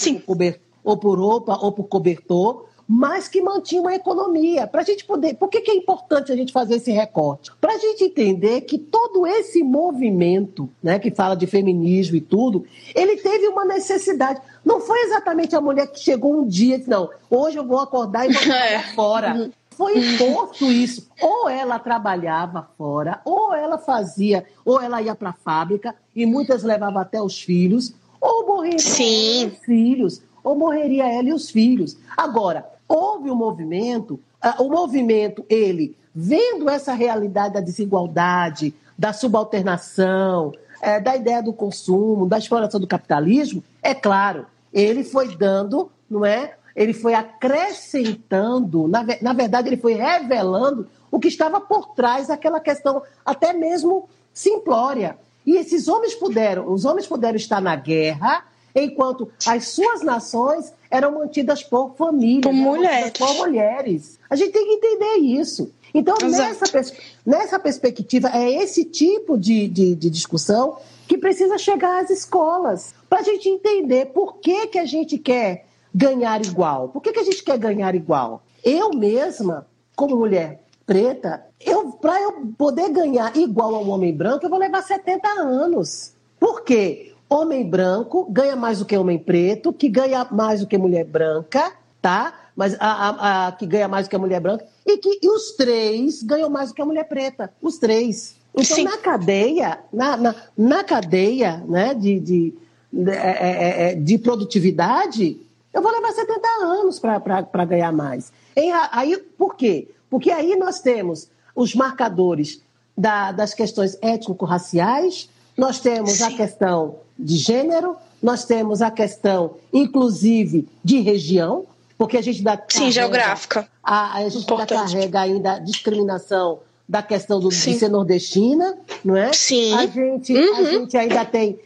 [0.82, 4.66] ou por roupa, ou por cobertor, mas que mantinham a economia.
[4.66, 5.35] Para a gente poder.
[5.35, 7.51] Por que, que é importante a gente fazer esse recorte?
[7.61, 12.64] Para a gente entender que todo esse movimento, né, que fala de feminismo e tudo,
[12.95, 14.41] ele teve uma necessidade.
[14.64, 17.80] Não foi exatamente a mulher que chegou um dia e disse, não, hoje eu vou
[17.80, 18.95] acordar e vou trabalhar é.
[18.95, 19.51] fora.
[19.70, 21.09] Foi imposto isso.
[21.20, 26.62] Ou ela trabalhava fora, ou ela fazia, ou ela ia para a fábrica, e muitas
[26.62, 29.49] levavam até os filhos, ou morria Sim.
[29.49, 31.97] os filhos, ou morreria ela e os filhos.
[32.16, 32.64] Agora,
[32.95, 41.01] houve um movimento, uh, o movimento, ele, vendo essa realidade da desigualdade, da subalternação, é,
[41.01, 46.55] da ideia do consumo, da exploração do capitalismo, é claro, ele foi dando, não é?
[46.76, 52.61] Ele foi acrescentando, na, na verdade, ele foi revelando o que estava por trás daquela
[52.61, 55.16] questão, até mesmo simplória.
[55.47, 61.12] E esses homens puderam, os homens puderam estar na guerra, enquanto as suas nações eram
[61.12, 63.12] mantidas por famílias, por mulheres.
[63.12, 64.18] por mulheres.
[64.28, 65.72] A gente tem que entender isso.
[65.92, 66.92] Então, nessa, pers
[67.24, 73.20] nessa perspectiva, é esse tipo de, de, de discussão que precisa chegar às escolas, para
[73.20, 76.88] a gente entender por que, que a gente quer ganhar igual.
[76.88, 78.42] Por que, que a gente quer ganhar igual?
[78.64, 84.50] Eu mesma, como mulher preta, eu para eu poder ganhar igual ao homem branco, eu
[84.50, 86.14] vou levar 70 anos.
[86.40, 87.13] Por quê?
[87.35, 91.72] Homem branco ganha mais do que homem preto, que ganha mais do que mulher branca,
[92.01, 92.32] tá?
[92.55, 95.28] Mas a, a, a que ganha mais do que a mulher branca, e que e
[95.28, 97.53] os três ganham mais do que a mulher preta.
[97.61, 98.37] Os três.
[98.55, 98.85] Então, Sim.
[98.85, 102.55] na cadeia, na, na, na, cadeia né, de, de,
[102.93, 105.37] de, é, é, é, de produtividade,
[105.72, 108.32] eu vou levar 70 anos para ganhar mais.
[108.55, 109.89] Em, aí, por quê?
[110.09, 112.62] Porque aí nós temos os marcadores
[112.97, 116.22] da, das questões étnico-raciais, nós temos Sim.
[116.22, 122.60] a questão de gênero, nós temos a questão, inclusive, de região, porque a gente dá.
[122.68, 123.68] Sim, geográfica.
[123.82, 129.16] A, a gente ainda carrega ainda a discriminação da questão do, de ser nordestina, não
[129.16, 129.32] é?
[129.32, 129.74] Sim.
[129.74, 130.56] A gente, uhum.
[130.56, 131.58] a gente ainda tem,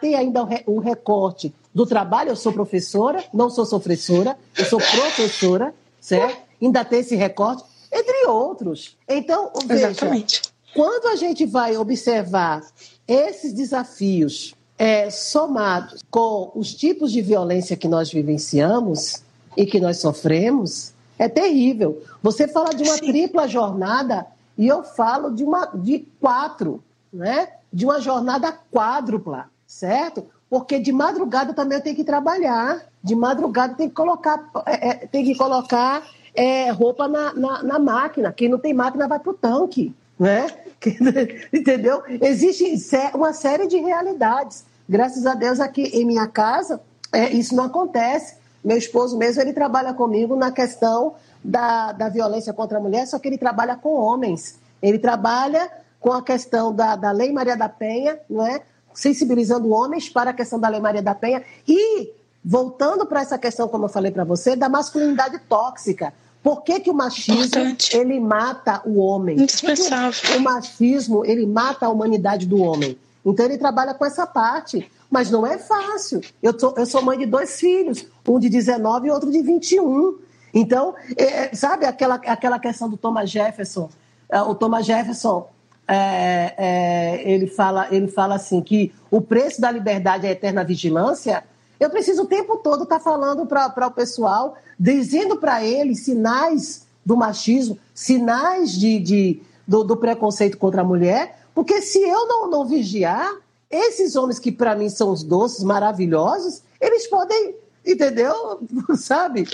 [0.00, 5.74] tem ainda um recorte do trabalho, eu sou professora, não sou sofressora, eu sou professora,
[6.00, 6.38] certo?
[6.60, 8.96] Ainda tem esse recorte, entre outros.
[9.06, 10.42] Então, veja, Exatamente.
[10.74, 12.62] quando a gente vai observar
[13.06, 19.22] esses desafios é, somados com os tipos de violência que nós vivenciamos
[19.56, 22.02] e que nós sofremos, é terrível.
[22.22, 23.06] Você fala de uma Sim.
[23.06, 27.48] tripla jornada e eu falo de uma de quatro, né?
[27.72, 30.26] De uma jornada quádrupla, certo?
[30.48, 32.86] porque de madrugada também eu tenho que trabalhar.
[33.02, 37.78] De madrugada tem que colocar, é, é, tem que colocar é, roupa na, na, na,
[37.78, 38.32] máquina.
[38.32, 39.94] Quem não tem máquina vai para o tanque.
[40.18, 40.46] Né?
[41.52, 42.02] Entendeu?
[42.20, 42.74] Existe
[43.14, 44.64] uma série de realidades.
[44.88, 46.80] Graças a Deus, aqui em minha casa,
[47.12, 48.36] é, isso não acontece.
[48.64, 53.18] Meu esposo mesmo, ele trabalha comigo na questão da, da violência contra a mulher, só
[53.18, 54.58] que ele trabalha com homens.
[54.82, 55.70] Ele trabalha
[56.00, 58.62] com a questão da, da Lei Maria da Penha, não é?
[58.96, 62.12] sensibilizando homens para a questão da Lei Maria da Penha e
[62.42, 66.14] voltando para essa questão, como eu falei para você, da masculinidade tóxica.
[66.46, 67.96] Por que, que o machismo Importante.
[67.96, 69.36] ele mata o homem?
[69.36, 70.36] Indispensável.
[70.36, 72.96] O, machismo ele mata a humanidade do homem.
[73.24, 74.88] Então ele trabalha com essa parte.
[75.10, 76.20] Mas não é fácil.
[76.40, 80.18] Eu, tô, eu sou mãe de dois filhos, um de 19 e outro de 21.
[80.54, 83.90] Então, é, sabe aquela, aquela questão do Thomas Jefferson?
[84.28, 85.48] É, o Thomas Jefferson,
[85.88, 90.62] é, é, ele, fala, ele fala assim que o preço da liberdade é a eterna
[90.62, 91.42] vigilância.
[91.78, 96.86] Eu preciso o tempo todo estar tá falando para o pessoal, dizendo para eles sinais
[97.04, 102.50] do machismo, sinais de, de do, do, preconceito contra a mulher, porque se eu não,
[102.50, 103.32] não vigiar,
[103.70, 107.54] esses homens que para mim são os doces, maravilhosos, eles podem
[107.86, 108.58] Entendeu?
[108.98, 109.48] Sabe?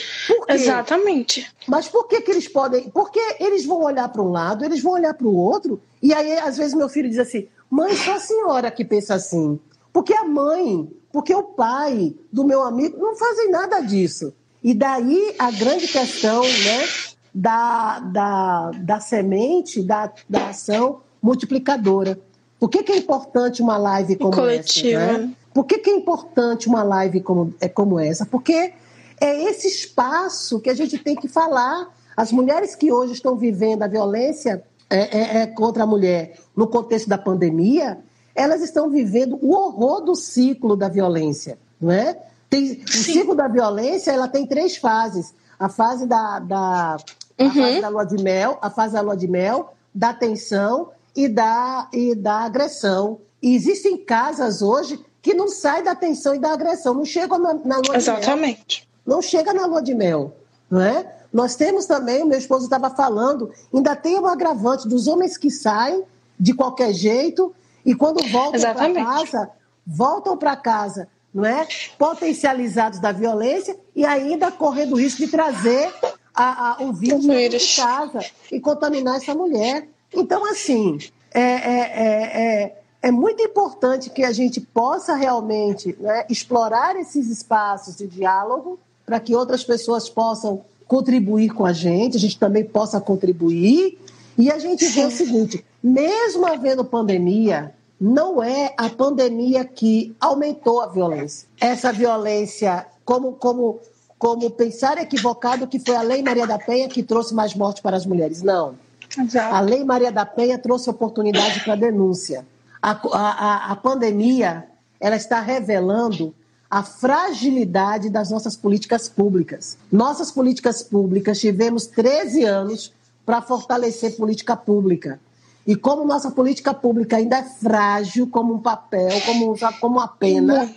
[0.49, 1.47] Exatamente.
[1.69, 2.89] Mas por que, que eles podem.
[2.89, 6.39] Porque eles vão olhar para um lado, eles vão olhar para o outro, e aí,
[6.39, 9.61] às vezes, meu filho diz assim: mãe, só a senhora que pensa assim.
[9.93, 14.33] Porque a mãe, porque o pai do meu amigo não fazem nada disso.
[14.63, 16.89] E daí a grande questão né,
[17.35, 22.19] da, da, da semente, da, da ação multiplicadora.
[22.59, 25.01] Por que, que é importante uma live como Coletiva.
[25.01, 25.19] essa?
[25.19, 25.35] Né?
[25.53, 28.25] Por que, que é importante uma live como, é, como essa?
[28.25, 28.73] Porque
[29.21, 31.89] é esse espaço que a gente tem que falar.
[32.17, 36.67] As mulheres que hoje estão vivendo a violência é, é, é, contra a mulher no
[36.67, 37.99] contexto da pandemia,
[38.35, 42.19] elas estão vivendo o horror do ciclo da violência, não é?
[42.49, 46.97] Tem, o ciclo da violência ela tem três fases: a fase da, da,
[47.39, 47.47] uhum.
[47.47, 51.29] a fase da lua de mel, a fase da lua de mel, da tensão e
[51.29, 53.21] da, e da agressão.
[53.43, 57.55] E existem casas hoje que não sai da tensão e da agressão, não chega na,
[57.55, 58.81] na lua Exatamente.
[58.81, 58.93] de mel.
[59.05, 60.37] Não chega na lua de mel,
[60.71, 61.17] não é?
[61.33, 65.51] Nós temos também, o meu esposo estava falando, ainda tem o agravante dos homens que
[65.51, 66.05] saem
[66.39, 67.55] de qualquer jeito
[67.85, 69.51] e quando voltam para casa,
[69.87, 71.67] voltam para casa, não é?
[71.99, 75.93] Potencializados da violência e ainda correndo o risco de trazer
[76.35, 77.27] a, a, o vírus
[77.75, 79.89] para casa e contaminar essa mulher.
[80.15, 80.99] Então, assim,
[81.33, 87.29] é, é, é, é é muito importante que a gente possa realmente né, explorar esses
[87.29, 92.65] espaços de diálogo para que outras pessoas possam contribuir com a gente, a gente também
[92.65, 93.99] possa contribuir.
[94.39, 100.81] E a gente vê o seguinte: mesmo havendo pandemia, não é a pandemia que aumentou
[100.81, 101.49] a violência.
[101.61, 103.81] Essa violência, como, como,
[104.19, 107.97] como pensar equivocado que foi a Lei Maria da Penha que trouxe mais mortes para
[107.97, 108.43] as mulheres.
[108.43, 108.75] Não.
[109.19, 109.55] Exato.
[109.55, 112.47] A Lei Maria da Penha trouxe oportunidade para denúncia.
[112.81, 114.67] A, a, a pandemia
[114.99, 116.35] ela está revelando
[116.71, 119.77] a fragilidade das nossas políticas públicas.
[119.91, 122.93] Nossas políticas públicas tivemos 13 anos
[123.27, 125.21] para fortalecer política pública.
[125.67, 130.69] E como nossa política pública ainda é frágil, como um papel, como, como uma pena,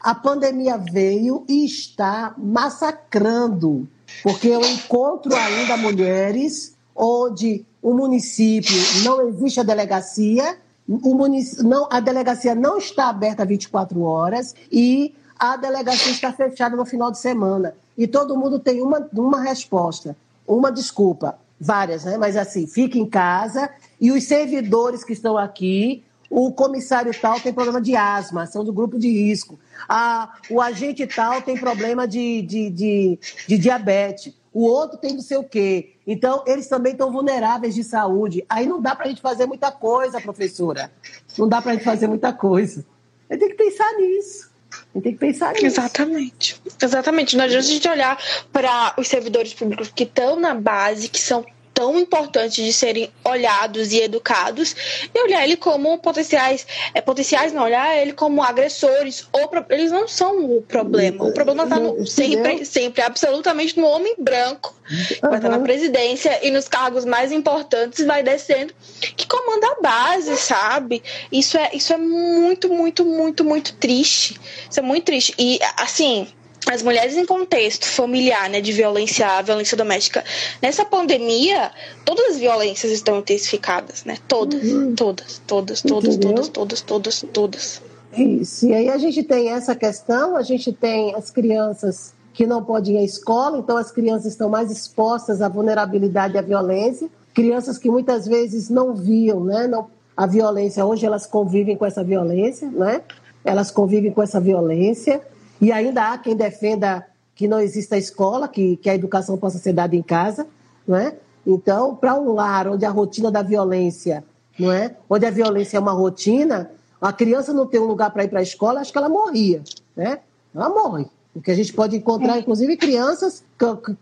[0.00, 3.88] a pandemia veio e está massacrando.
[4.22, 10.58] Porque eu encontro ainda mulheres onde o município não existe a delegacia
[10.90, 11.62] o munic...
[11.62, 17.10] não, a delegacia não está aberta 24 horas e a delegacia está fechada no final
[17.12, 17.74] de semana.
[17.96, 20.16] E todo mundo tem uma, uma resposta,
[20.46, 22.16] uma desculpa, várias, né?
[22.16, 27.52] Mas assim, fique em casa e os servidores que estão aqui, o comissário tal tem
[27.52, 29.58] problema de asma, são do grupo de risco.
[29.88, 35.20] A, o agente tal tem problema de, de, de, de diabetes o outro tem não
[35.20, 35.94] sei o quê.
[36.06, 38.44] Então, eles também estão vulneráveis de saúde.
[38.48, 40.90] Aí não dá para a gente fazer muita coisa, professora.
[41.38, 42.84] Não dá para a gente fazer muita coisa.
[43.28, 44.49] Tem que pensar nisso.
[44.92, 45.66] Tem que pensar nisso.
[45.66, 46.60] Exatamente.
[46.82, 47.36] Exatamente.
[47.36, 48.18] Não adianta a gente olhar
[48.52, 51.44] para os servidores públicos que estão na base, que são
[51.80, 54.76] tão importantes de serem olhados e educados
[55.14, 59.26] e olhar ele como potenciais é, potenciais não olhar ele como agressores.
[59.32, 61.24] Ou eles não são o problema.
[61.24, 64.78] O problema está sempre sempre absolutamente no homem branco.
[65.08, 68.74] Que vai estar na presidência e nos cargos mais importantes vai descendo
[69.16, 71.02] que comanda a base sabe?
[71.32, 74.38] Isso é isso é muito muito muito muito triste.
[74.68, 75.34] Isso é muito triste.
[75.38, 76.28] E assim
[76.70, 80.24] as mulheres em contexto familiar, né, de violência, violência doméstica,
[80.62, 81.72] nessa pandemia,
[82.04, 84.16] todas as violências estão intensificadas, né?
[84.28, 84.94] Todas, uhum.
[84.94, 87.82] todas, todas, todas, todas, todas, todas, todas.
[88.16, 88.66] Isso.
[88.66, 92.94] E aí a gente tem essa questão, a gente tem as crianças que não podem
[92.94, 97.08] ir à escola, então as crianças estão mais expostas à vulnerabilidade e à violência.
[97.34, 102.04] Crianças que muitas vezes não viam, né, não, a violência, hoje elas convivem com essa
[102.04, 103.02] violência, né?
[103.44, 105.20] Elas convivem com essa violência.
[105.60, 109.72] E ainda há quem defenda que não exista escola, que, que a educação possa ser
[109.72, 110.46] dada em casa,
[110.86, 111.14] não é?
[111.46, 114.22] Então, para um lar onde a rotina da violência,
[114.58, 114.94] não é?
[115.08, 118.40] Onde a violência é uma rotina, a criança não tem um lugar para ir para
[118.40, 119.62] a escola, acho que ela morria,
[119.96, 120.20] né?
[120.54, 121.06] Ela morre.
[121.32, 122.40] Porque a gente pode encontrar, é.
[122.40, 123.42] inclusive, crianças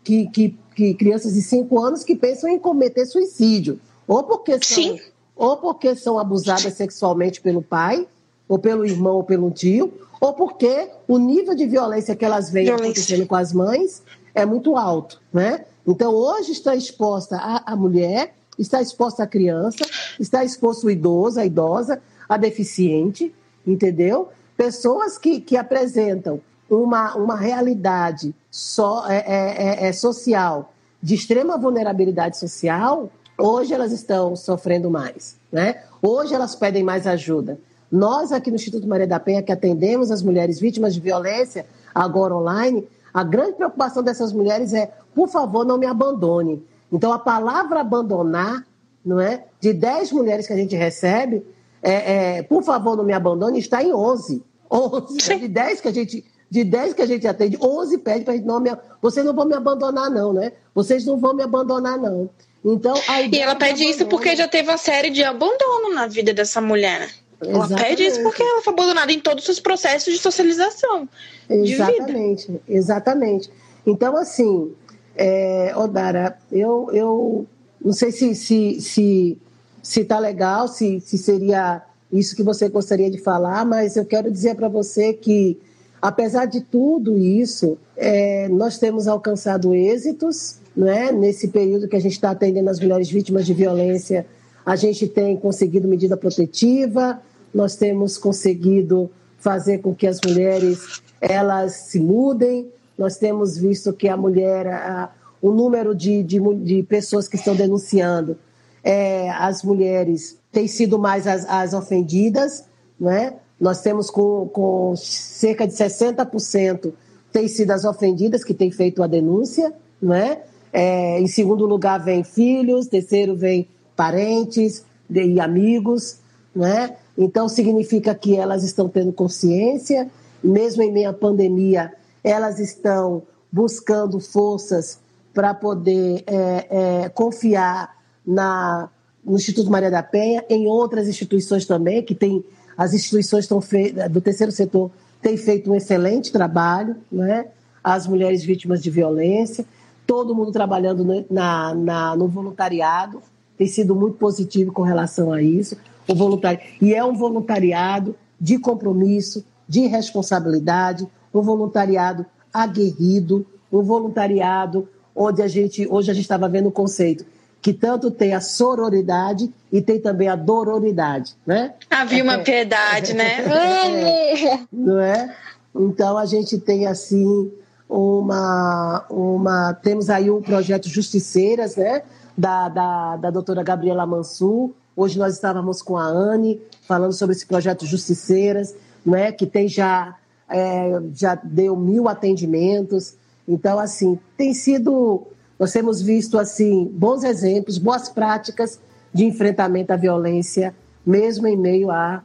[0.02, 3.78] que, que, que, crianças de 5 anos que pensam em cometer suicídio.
[4.06, 5.00] Ou porque são, Sim.
[5.36, 8.06] ou porque são abusadas sexualmente pelo pai,
[8.48, 12.66] ou pelo irmão, ou pelo tio, ou porque o nível de violência que elas veem
[12.66, 12.86] violência.
[12.86, 14.02] acontecendo com as mães
[14.34, 15.64] é muito alto, né?
[15.86, 19.86] Então, hoje está exposta a, a mulher, está exposta a criança,
[20.20, 23.34] está exposto o idoso, a idosa, a deficiente,
[23.66, 24.28] entendeu?
[24.56, 31.56] Pessoas que, que apresentam uma, uma realidade so, é, é, é, é social de extrema
[31.56, 35.82] vulnerabilidade social, hoje elas estão sofrendo mais, né?
[36.02, 37.58] Hoje elas pedem mais ajuda.
[37.90, 42.34] Nós aqui no Instituto Maria da Penha, que atendemos as mulheres vítimas de violência, agora
[42.34, 46.62] online, a grande preocupação dessas mulheres é, por favor, não me abandone.
[46.92, 48.66] Então, a palavra abandonar,
[49.04, 49.44] não é?
[49.60, 51.44] De 10 mulheres que a gente recebe,
[51.82, 54.42] é, é, por favor, não me abandone, está em 11.
[54.70, 58.32] 11 de 10 que a gente de 10 que a gente atende, 11 pede para
[58.32, 58.70] a gente não me,
[59.02, 60.52] vocês não vão me abandonar não, né?
[60.74, 62.30] Vocês não vão me abandonar não.
[62.64, 62.94] Então,
[63.30, 67.08] e ela pede isso porque já teve uma série de abandono na vida dessa mulher.
[67.40, 67.88] Ela Exatamente.
[67.88, 71.08] pede isso porque ela foi abandonada em todos os processos de socialização.
[71.48, 73.50] Exatamente, exatamente.
[73.86, 74.72] Então, assim,
[75.16, 77.46] é, Odara, eu, eu
[77.82, 79.38] não sei se se, se,
[79.82, 81.82] se tá legal, se, se seria
[82.12, 85.58] isso que você gostaria de falar, mas eu quero dizer para você que,
[86.02, 91.12] apesar de tudo isso, é, nós temos alcançado êxitos, né?
[91.12, 94.26] Nesse período que a gente está atendendo as mulheres vítimas de violência,
[94.64, 97.20] a gente tem conseguido medida protetiva,
[97.58, 102.68] nós temos conseguido fazer com que as mulheres elas se mudem.
[102.96, 105.10] Nós temos visto que a mulher, a,
[105.42, 108.38] o número de, de, de, pessoas que estão denunciando,
[108.84, 112.64] é, as mulheres têm sido mais as, as ofendidas,
[112.98, 113.34] né?
[113.60, 116.92] Nós temos com, com cerca de 60%
[117.32, 120.42] têm sido as ofendidas que têm feito a denúncia, né?
[120.72, 126.18] É, em segundo lugar vem filhos, terceiro vem parentes e amigos,
[126.54, 126.94] né?
[127.18, 130.08] Então, significa que elas estão tendo consciência,
[130.42, 131.92] mesmo em meio à pandemia,
[132.22, 135.00] elas estão buscando forças
[135.34, 138.88] para poder é, é, confiar na,
[139.24, 142.44] no Instituto Maria da Penha, em outras instituições também, que tem
[142.76, 147.46] as instituições do terceiro setor têm feito um excelente trabalho, né?
[147.82, 149.64] as mulheres vítimas de violência,
[150.06, 153.20] todo mundo trabalhando no, na, na, no voluntariado,
[153.56, 155.76] tem sido muito positivo com relação a isso
[156.08, 156.60] o voluntari...
[156.80, 165.48] E é um voluntariado de compromisso, de responsabilidade, um voluntariado aguerrido, um voluntariado onde a
[165.48, 167.26] gente, hoje a gente estava vendo o conceito,
[167.60, 171.74] que tanto tem a sororidade e tem também a dororidade, né?
[171.90, 173.40] Havia uma piedade, né?
[173.44, 175.34] É, não é?
[175.74, 177.50] Então a gente tem assim
[177.88, 182.02] uma, uma temos aí o projeto Justiceiras, né?
[182.36, 187.46] Da, da, da doutora Gabriela Mansur, Hoje nós estávamos com a Anne falando sobre esse
[187.46, 188.74] projeto Justiceiras,
[189.06, 190.16] né, que tem já,
[190.50, 193.14] é, já deu mil atendimentos.
[193.46, 195.22] Então, assim, tem sido.
[195.56, 198.80] Nós temos visto assim bons exemplos, boas práticas
[199.14, 200.74] de enfrentamento à violência,
[201.06, 202.20] mesmo em meio à,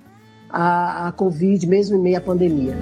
[0.50, 2.74] à, à Covid, mesmo em meio à pandemia.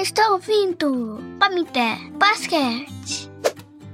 [0.00, 3.30] Está ouvindo Pamité Basquete.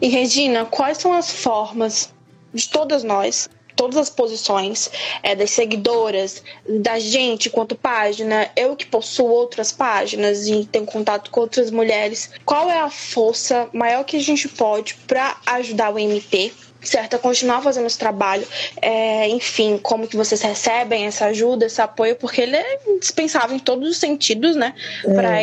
[0.00, 2.12] E Regina, quais são as formas
[2.54, 4.90] de todas nós, todas as posições,
[5.22, 11.30] é, das seguidoras, da gente quanto página, eu que possuo outras páginas e tenho contato
[11.30, 15.94] com outras mulheres, qual é a força maior que a gente pode para ajudar o
[15.94, 17.14] MT certo?
[17.14, 18.46] A continuar fazendo esse trabalho.
[18.80, 23.58] É, enfim, como que vocês recebem essa ajuda, esse apoio, porque ele é indispensável em
[23.58, 24.74] todos os sentidos, né?
[25.04, 25.14] É.
[25.14, 25.42] Para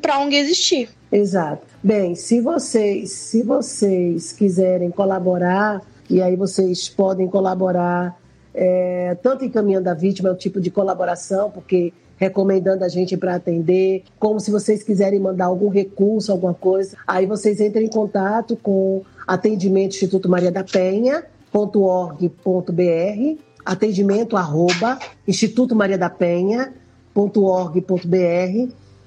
[0.00, 0.88] para a ONG existir.
[1.10, 1.66] Exato.
[1.82, 8.18] Bem, se vocês, se vocês quiserem colaborar, e aí vocês podem colaborar
[8.54, 13.36] é, tanto encaminhando a vítima, é o tipo de colaboração, porque recomendando a gente para
[13.36, 18.56] atender, como se vocês quiserem mandar algum recurso, alguma coisa, aí vocês entrem em contato
[18.56, 22.30] com atendimento Instituto Maria da Penha, .org.br,
[23.64, 26.74] atendimento arroba instituto Maria da Penha.org.br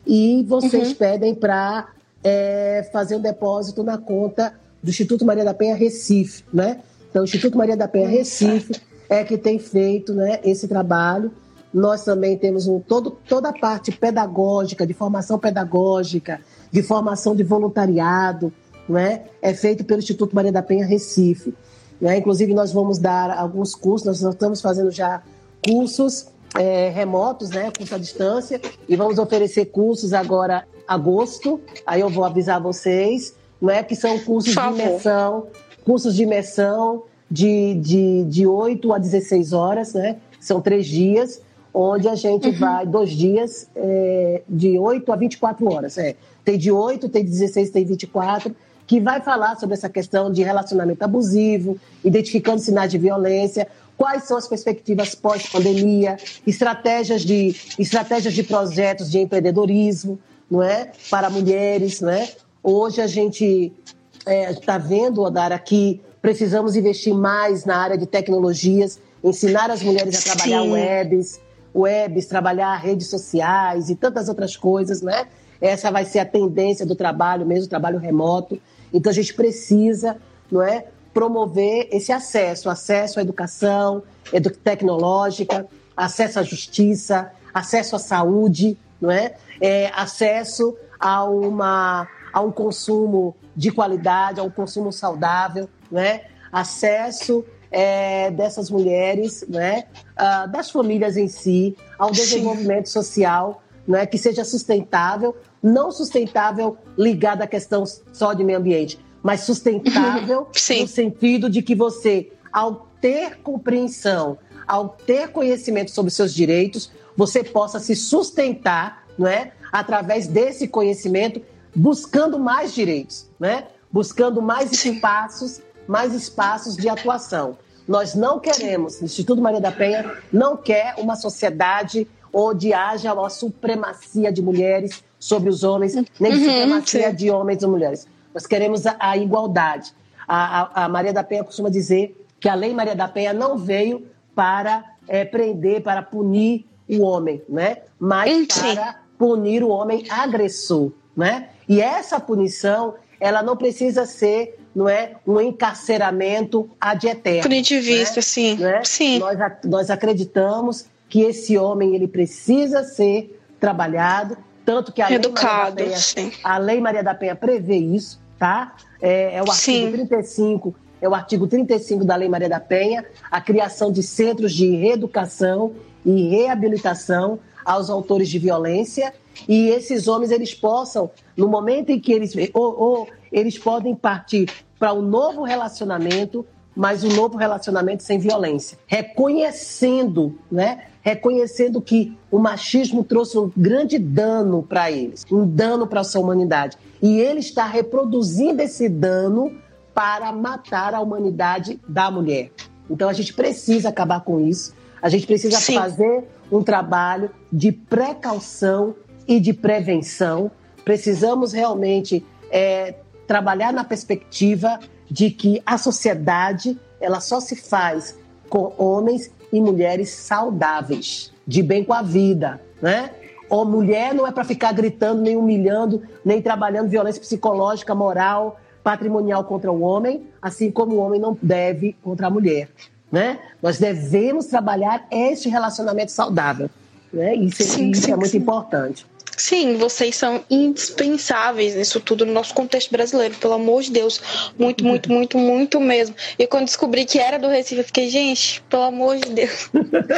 [0.05, 0.95] e vocês uhum.
[0.95, 1.87] pedem para
[2.23, 6.81] é, fazer um depósito na conta do Instituto Maria da Penha Recife, né?
[7.09, 11.31] Então, o Instituto Maria da Penha Recife é que tem feito né, esse trabalho.
[11.73, 16.41] Nós também temos um, todo, toda a parte pedagógica, de formação pedagógica,
[16.71, 18.51] de formação de voluntariado,
[18.89, 19.25] né?
[19.41, 21.53] é feito pelo Instituto Maria da Penha Recife.
[22.01, 22.17] Né?
[22.17, 25.21] Inclusive, nós vamos dar alguns cursos, nós estamos fazendo já
[25.65, 31.61] cursos é, remotos, né, curso à distância, e vamos oferecer cursos agora agosto.
[31.85, 35.47] Aí eu vou avisar vocês, não é que são cursos de imersão,
[35.85, 40.17] cursos de imersão de, de, de 8 a 16 horas, né?
[40.39, 41.41] São três dias,
[41.73, 42.59] onde a gente uhum.
[42.59, 45.97] vai, dois dias, é, de 8 a 24 horas.
[45.97, 46.15] É.
[46.45, 50.43] Tem de 8, tem de 16, tem 24, que vai falar sobre essa questão de
[50.43, 53.67] relacionamento abusivo, identificando sinais de violência,
[53.97, 60.19] quais são as perspectivas pós-pandemia, estratégias de, estratégias de projetos de empreendedorismo,
[60.49, 60.91] não é?
[61.09, 62.29] Para mulheres, não é?
[62.61, 63.73] Hoje a gente
[64.19, 69.81] está é, tá vendo, Odara, que precisamos investir mais na área de tecnologias, ensinar as
[69.81, 70.71] mulheres a trabalhar Sim.
[70.71, 71.41] webs,
[71.75, 75.27] webs, trabalhar redes sociais e tantas outras coisas, né?
[75.59, 78.59] Essa vai ser a tendência do trabalho, mesmo trabalho remoto.
[78.93, 80.17] Então a gente precisa,
[80.51, 87.99] não é, promover esse acesso, acesso à educação edu tecnológica, acesso à justiça, acesso à
[87.99, 89.35] saúde, não é?
[89.61, 96.21] é acesso a uma a um consumo de qualidade, a um consumo saudável, né?
[96.51, 99.85] acesso é, dessas mulheres, né?
[100.13, 102.93] Uh, das famílias em si, ao desenvolvimento Sim.
[102.93, 104.05] social né?
[104.05, 110.81] que seja sustentável, não sustentável ligado à questão só de meio ambiente, mas sustentável Sim.
[110.81, 117.43] no sentido de que você, ao ter compreensão, ao ter conhecimento sobre seus direitos, você
[117.43, 119.53] possa se sustentar, não é?
[119.71, 121.41] Através desse conhecimento
[121.75, 123.67] buscando mais direitos, né?
[123.91, 127.57] buscando mais espaços, mais espaços de atuação.
[127.87, 133.29] Nós não queremos, o Instituto Maria da Penha não quer uma sociedade onde haja uma
[133.29, 137.15] supremacia de mulheres sobre os homens, nem uhum, supremacia sim.
[137.15, 138.07] de homens e mulheres.
[138.33, 139.93] Nós queremos a, a igualdade.
[140.27, 143.57] A, a, a, Maria da Penha costuma dizer que a Lei Maria da Penha não
[143.57, 147.77] veio para é, prender, para punir o homem, né?
[147.99, 151.49] mas para punir o homem agressor né?
[151.67, 157.43] E essa punição, ela não precisa ser, não é, um encarceramento ad eterno.
[157.43, 158.21] Punitivista, né?
[158.21, 158.55] sim.
[158.57, 158.81] Né?
[158.83, 159.19] sim.
[159.19, 165.85] Nós, nós acreditamos que esse homem ele precisa ser trabalhado, tanto que a Educado, Lei
[165.85, 168.75] Maria da Penha, a Lei Maria da Penha prevê isso, tá?
[169.01, 169.91] É, é o artigo sim.
[169.91, 174.69] 35 é o artigo 35 da Lei Maria da Penha, a criação de centros de
[174.75, 175.71] reeducação
[176.05, 179.13] e reabilitação aos autores de violência
[179.47, 184.49] e esses homens eles possam, no momento em que eles ou, ou eles podem partir
[184.77, 190.87] para um novo relacionamento, mas um novo relacionamento sem violência, reconhecendo, né?
[191.01, 196.21] Reconhecendo que o machismo trouxe um grande dano para eles, um dano para a sua
[196.21, 199.53] humanidade, e ele está reproduzindo esse dano
[199.93, 202.49] para matar a humanidade da mulher.
[202.89, 204.73] Então a gente precisa acabar com isso.
[205.01, 205.75] A gente precisa Sim.
[205.75, 208.95] fazer um trabalho de precaução
[209.27, 210.49] e de prevenção.
[210.85, 212.95] Precisamos realmente é,
[213.27, 214.79] trabalhar na perspectiva
[215.11, 218.17] de que a sociedade ela só se faz
[218.49, 223.11] com homens e mulheres saudáveis, de bem com a vida, né?
[223.53, 229.43] Ou mulher não é para ficar gritando, nem humilhando, nem trabalhando violência psicológica, moral, patrimonial
[229.43, 232.67] contra o homem, assim como o homem não deve contra a mulher,
[233.11, 233.37] né?
[233.61, 236.67] Nós devemos trabalhar este relacionamento saudável,
[237.13, 237.35] né?
[237.35, 238.39] Isso, sim, isso é sim, é muito sim.
[238.39, 239.05] importante.
[239.37, 244.21] Sim, vocês são indispensáveis nisso tudo no nosso contexto brasileiro, pelo amor de Deus.
[244.57, 246.15] Muito, muito, muito, muito mesmo.
[246.37, 249.69] E quando descobri que era do Recife, eu fiquei, gente, pelo amor de Deus.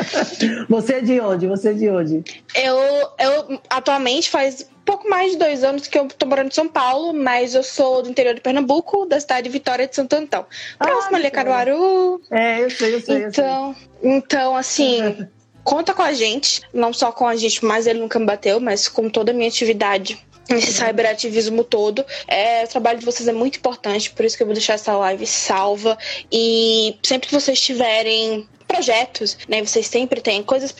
[0.70, 1.48] Você é de onde?
[1.48, 2.24] Você é de onde?
[2.56, 2.78] Eu,
[3.20, 7.12] eu atualmente faz pouco mais de dois anos que eu tô morando em São Paulo,
[7.12, 10.46] mas eu sou do interior de Pernambuco, da cidade de Vitória de Santo Antão.
[10.78, 12.22] Próximo ah, ali a Caruaru.
[12.30, 13.26] É, eu sei, eu sei.
[13.26, 14.18] Então, eu sei.
[14.18, 15.28] então assim.
[15.66, 18.88] conta com a gente, não só com a gente, mas ele nunca me bateu, mas
[18.88, 22.06] com toda a minha atividade esse cyberativismo todo.
[22.28, 24.96] É, o trabalho de vocês é muito importante, por isso que eu vou deixar essa
[24.96, 25.98] live salva.
[26.32, 29.64] E sempre que vocês tiverem projetos, né?
[29.64, 30.74] Vocês sempre têm coisas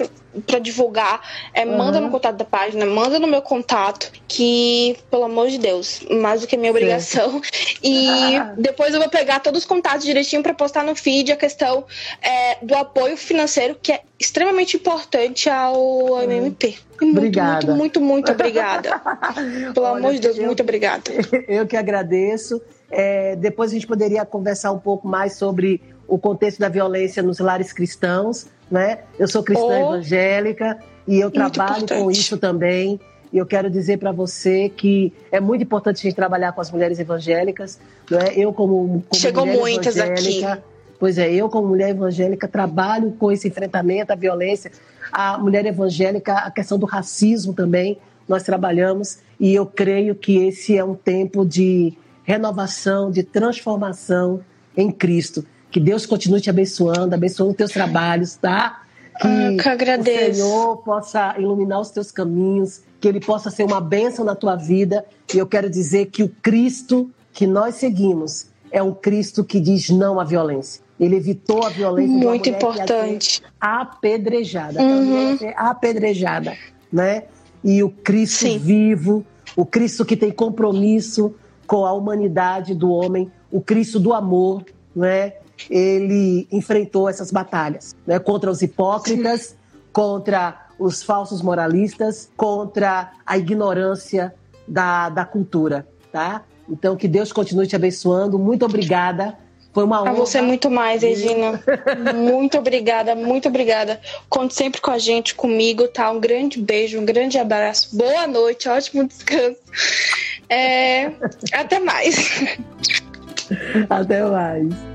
[0.46, 1.22] para divulgar.
[1.54, 1.78] É, uhum.
[1.78, 6.42] Manda no contato da página, manda no meu contato, que, pelo amor de Deus, mais
[6.42, 7.42] do que minha obrigação.
[7.82, 8.54] E ah.
[8.58, 11.86] depois eu vou pegar todos os contatos direitinho para postar no feed a questão
[12.22, 16.78] é, do apoio financeiro, que é extremamente importante ao MMP.
[17.02, 17.76] Muito, obrigada.
[17.76, 19.02] muito, muito, muito obrigada.
[19.74, 21.12] Pelo Olha, amor de Deus, eu, muito obrigada.
[21.48, 22.62] Eu que agradeço.
[22.90, 27.40] É, depois a gente poderia conversar um pouco mais sobre o contexto da violência nos
[27.40, 29.00] lares cristãos, né?
[29.18, 32.02] Eu sou cristã oh, evangélica e eu trabalho importante.
[32.02, 33.00] com isso também.
[33.32, 36.72] E eu quero dizer para você que é muito importante a gente trabalhar com as
[36.72, 37.80] mulheres evangélicas,
[38.10, 38.34] né?
[38.36, 40.64] Eu como, como Chegou mulher muitas evangélica, aqui.
[40.98, 44.72] Pois é, eu, como mulher evangélica, trabalho com esse enfrentamento à violência.
[45.12, 49.20] A mulher evangélica, a questão do racismo também, nós trabalhamos.
[49.40, 54.42] E eu creio que esse é um tempo de renovação, de transformação
[54.76, 55.46] em Cristo.
[55.76, 58.84] Que Deus continue te abençoando, abençoando os teus trabalhos, tá?
[59.20, 63.82] Que, ah, que o Senhor possa iluminar os teus caminhos, que Ele possa ser uma
[63.82, 65.06] bênção na tua vida.
[65.34, 69.90] E eu quero dizer que o Cristo que nós seguimos é um Cristo que diz
[69.90, 70.82] não à violência.
[70.98, 72.16] Ele evitou a violência.
[72.16, 73.44] Muito importante.
[73.60, 74.82] apedrejada.
[74.82, 75.38] Uhum.
[75.58, 76.54] apedrejada,
[76.90, 77.24] né?
[77.62, 78.58] E o Cristo Sim.
[78.60, 79.26] vivo,
[79.58, 81.36] o Cristo que tem compromisso
[81.68, 84.64] com a humanidade do homem, o Cristo do amor,
[84.96, 85.34] né?
[85.70, 88.20] Ele enfrentou essas batalhas, né?
[88.20, 89.56] Contra os hipócritas, Sim.
[89.92, 94.34] contra os falsos moralistas, contra a ignorância
[94.68, 96.44] da, da cultura, tá?
[96.70, 98.38] Então que Deus continue te abençoando.
[98.38, 99.38] Muito obrigada
[99.76, 100.12] foi uma honra.
[100.12, 101.62] A você muito mais, Regina.
[102.16, 104.00] muito obrigada, muito obrigada.
[104.30, 106.10] Conte sempre com a gente, comigo, tá?
[106.10, 107.94] Um grande beijo, um grande abraço.
[107.94, 109.60] Boa noite, ótimo descanso.
[110.48, 111.12] É...
[111.52, 112.16] Até mais.
[113.90, 114.95] Até mais.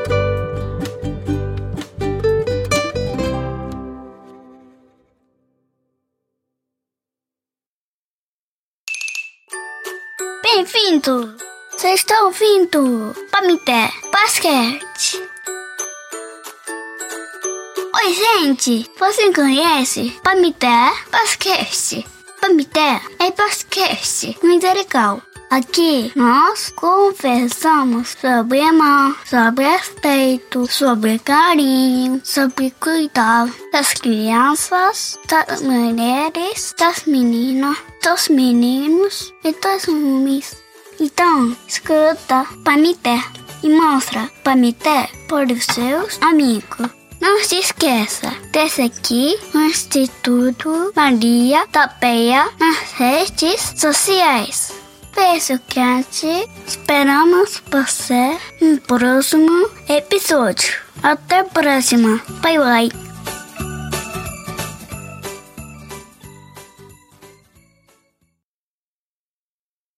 [11.01, 11.35] Bem-vindo!
[11.71, 15.19] Você está ouvindo Pamité Basquete.
[17.95, 18.89] Oi, gente!
[18.99, 22.05] Você conhece Pamité Basquete?
[22.39, 25.21] Pamité é basquete muito legal.
[25.49, 36.75] Aqui nós conversamos sobre amor, sobre respeito, sobre carinho, sobre cuidar das crianças, das mulheres,
[36.77, 40.60] das meninas, dos meninos e dos homens.
[41.01, 43.19] Então, escuta Pamité
[43.63, 46.87] e mostra Pamité para os seus amigos.
[47.19, 54.73] Não se esqueça de seguir o Instituto Maria da Penha nas redes sociais.
[55.15, 56.47] Beijo quente.
[56.67, 60.71] Esperamos você no próximo episódio.
[61.01, 62.21] Até a próxima.
[62.43, 63.10] Bye bye.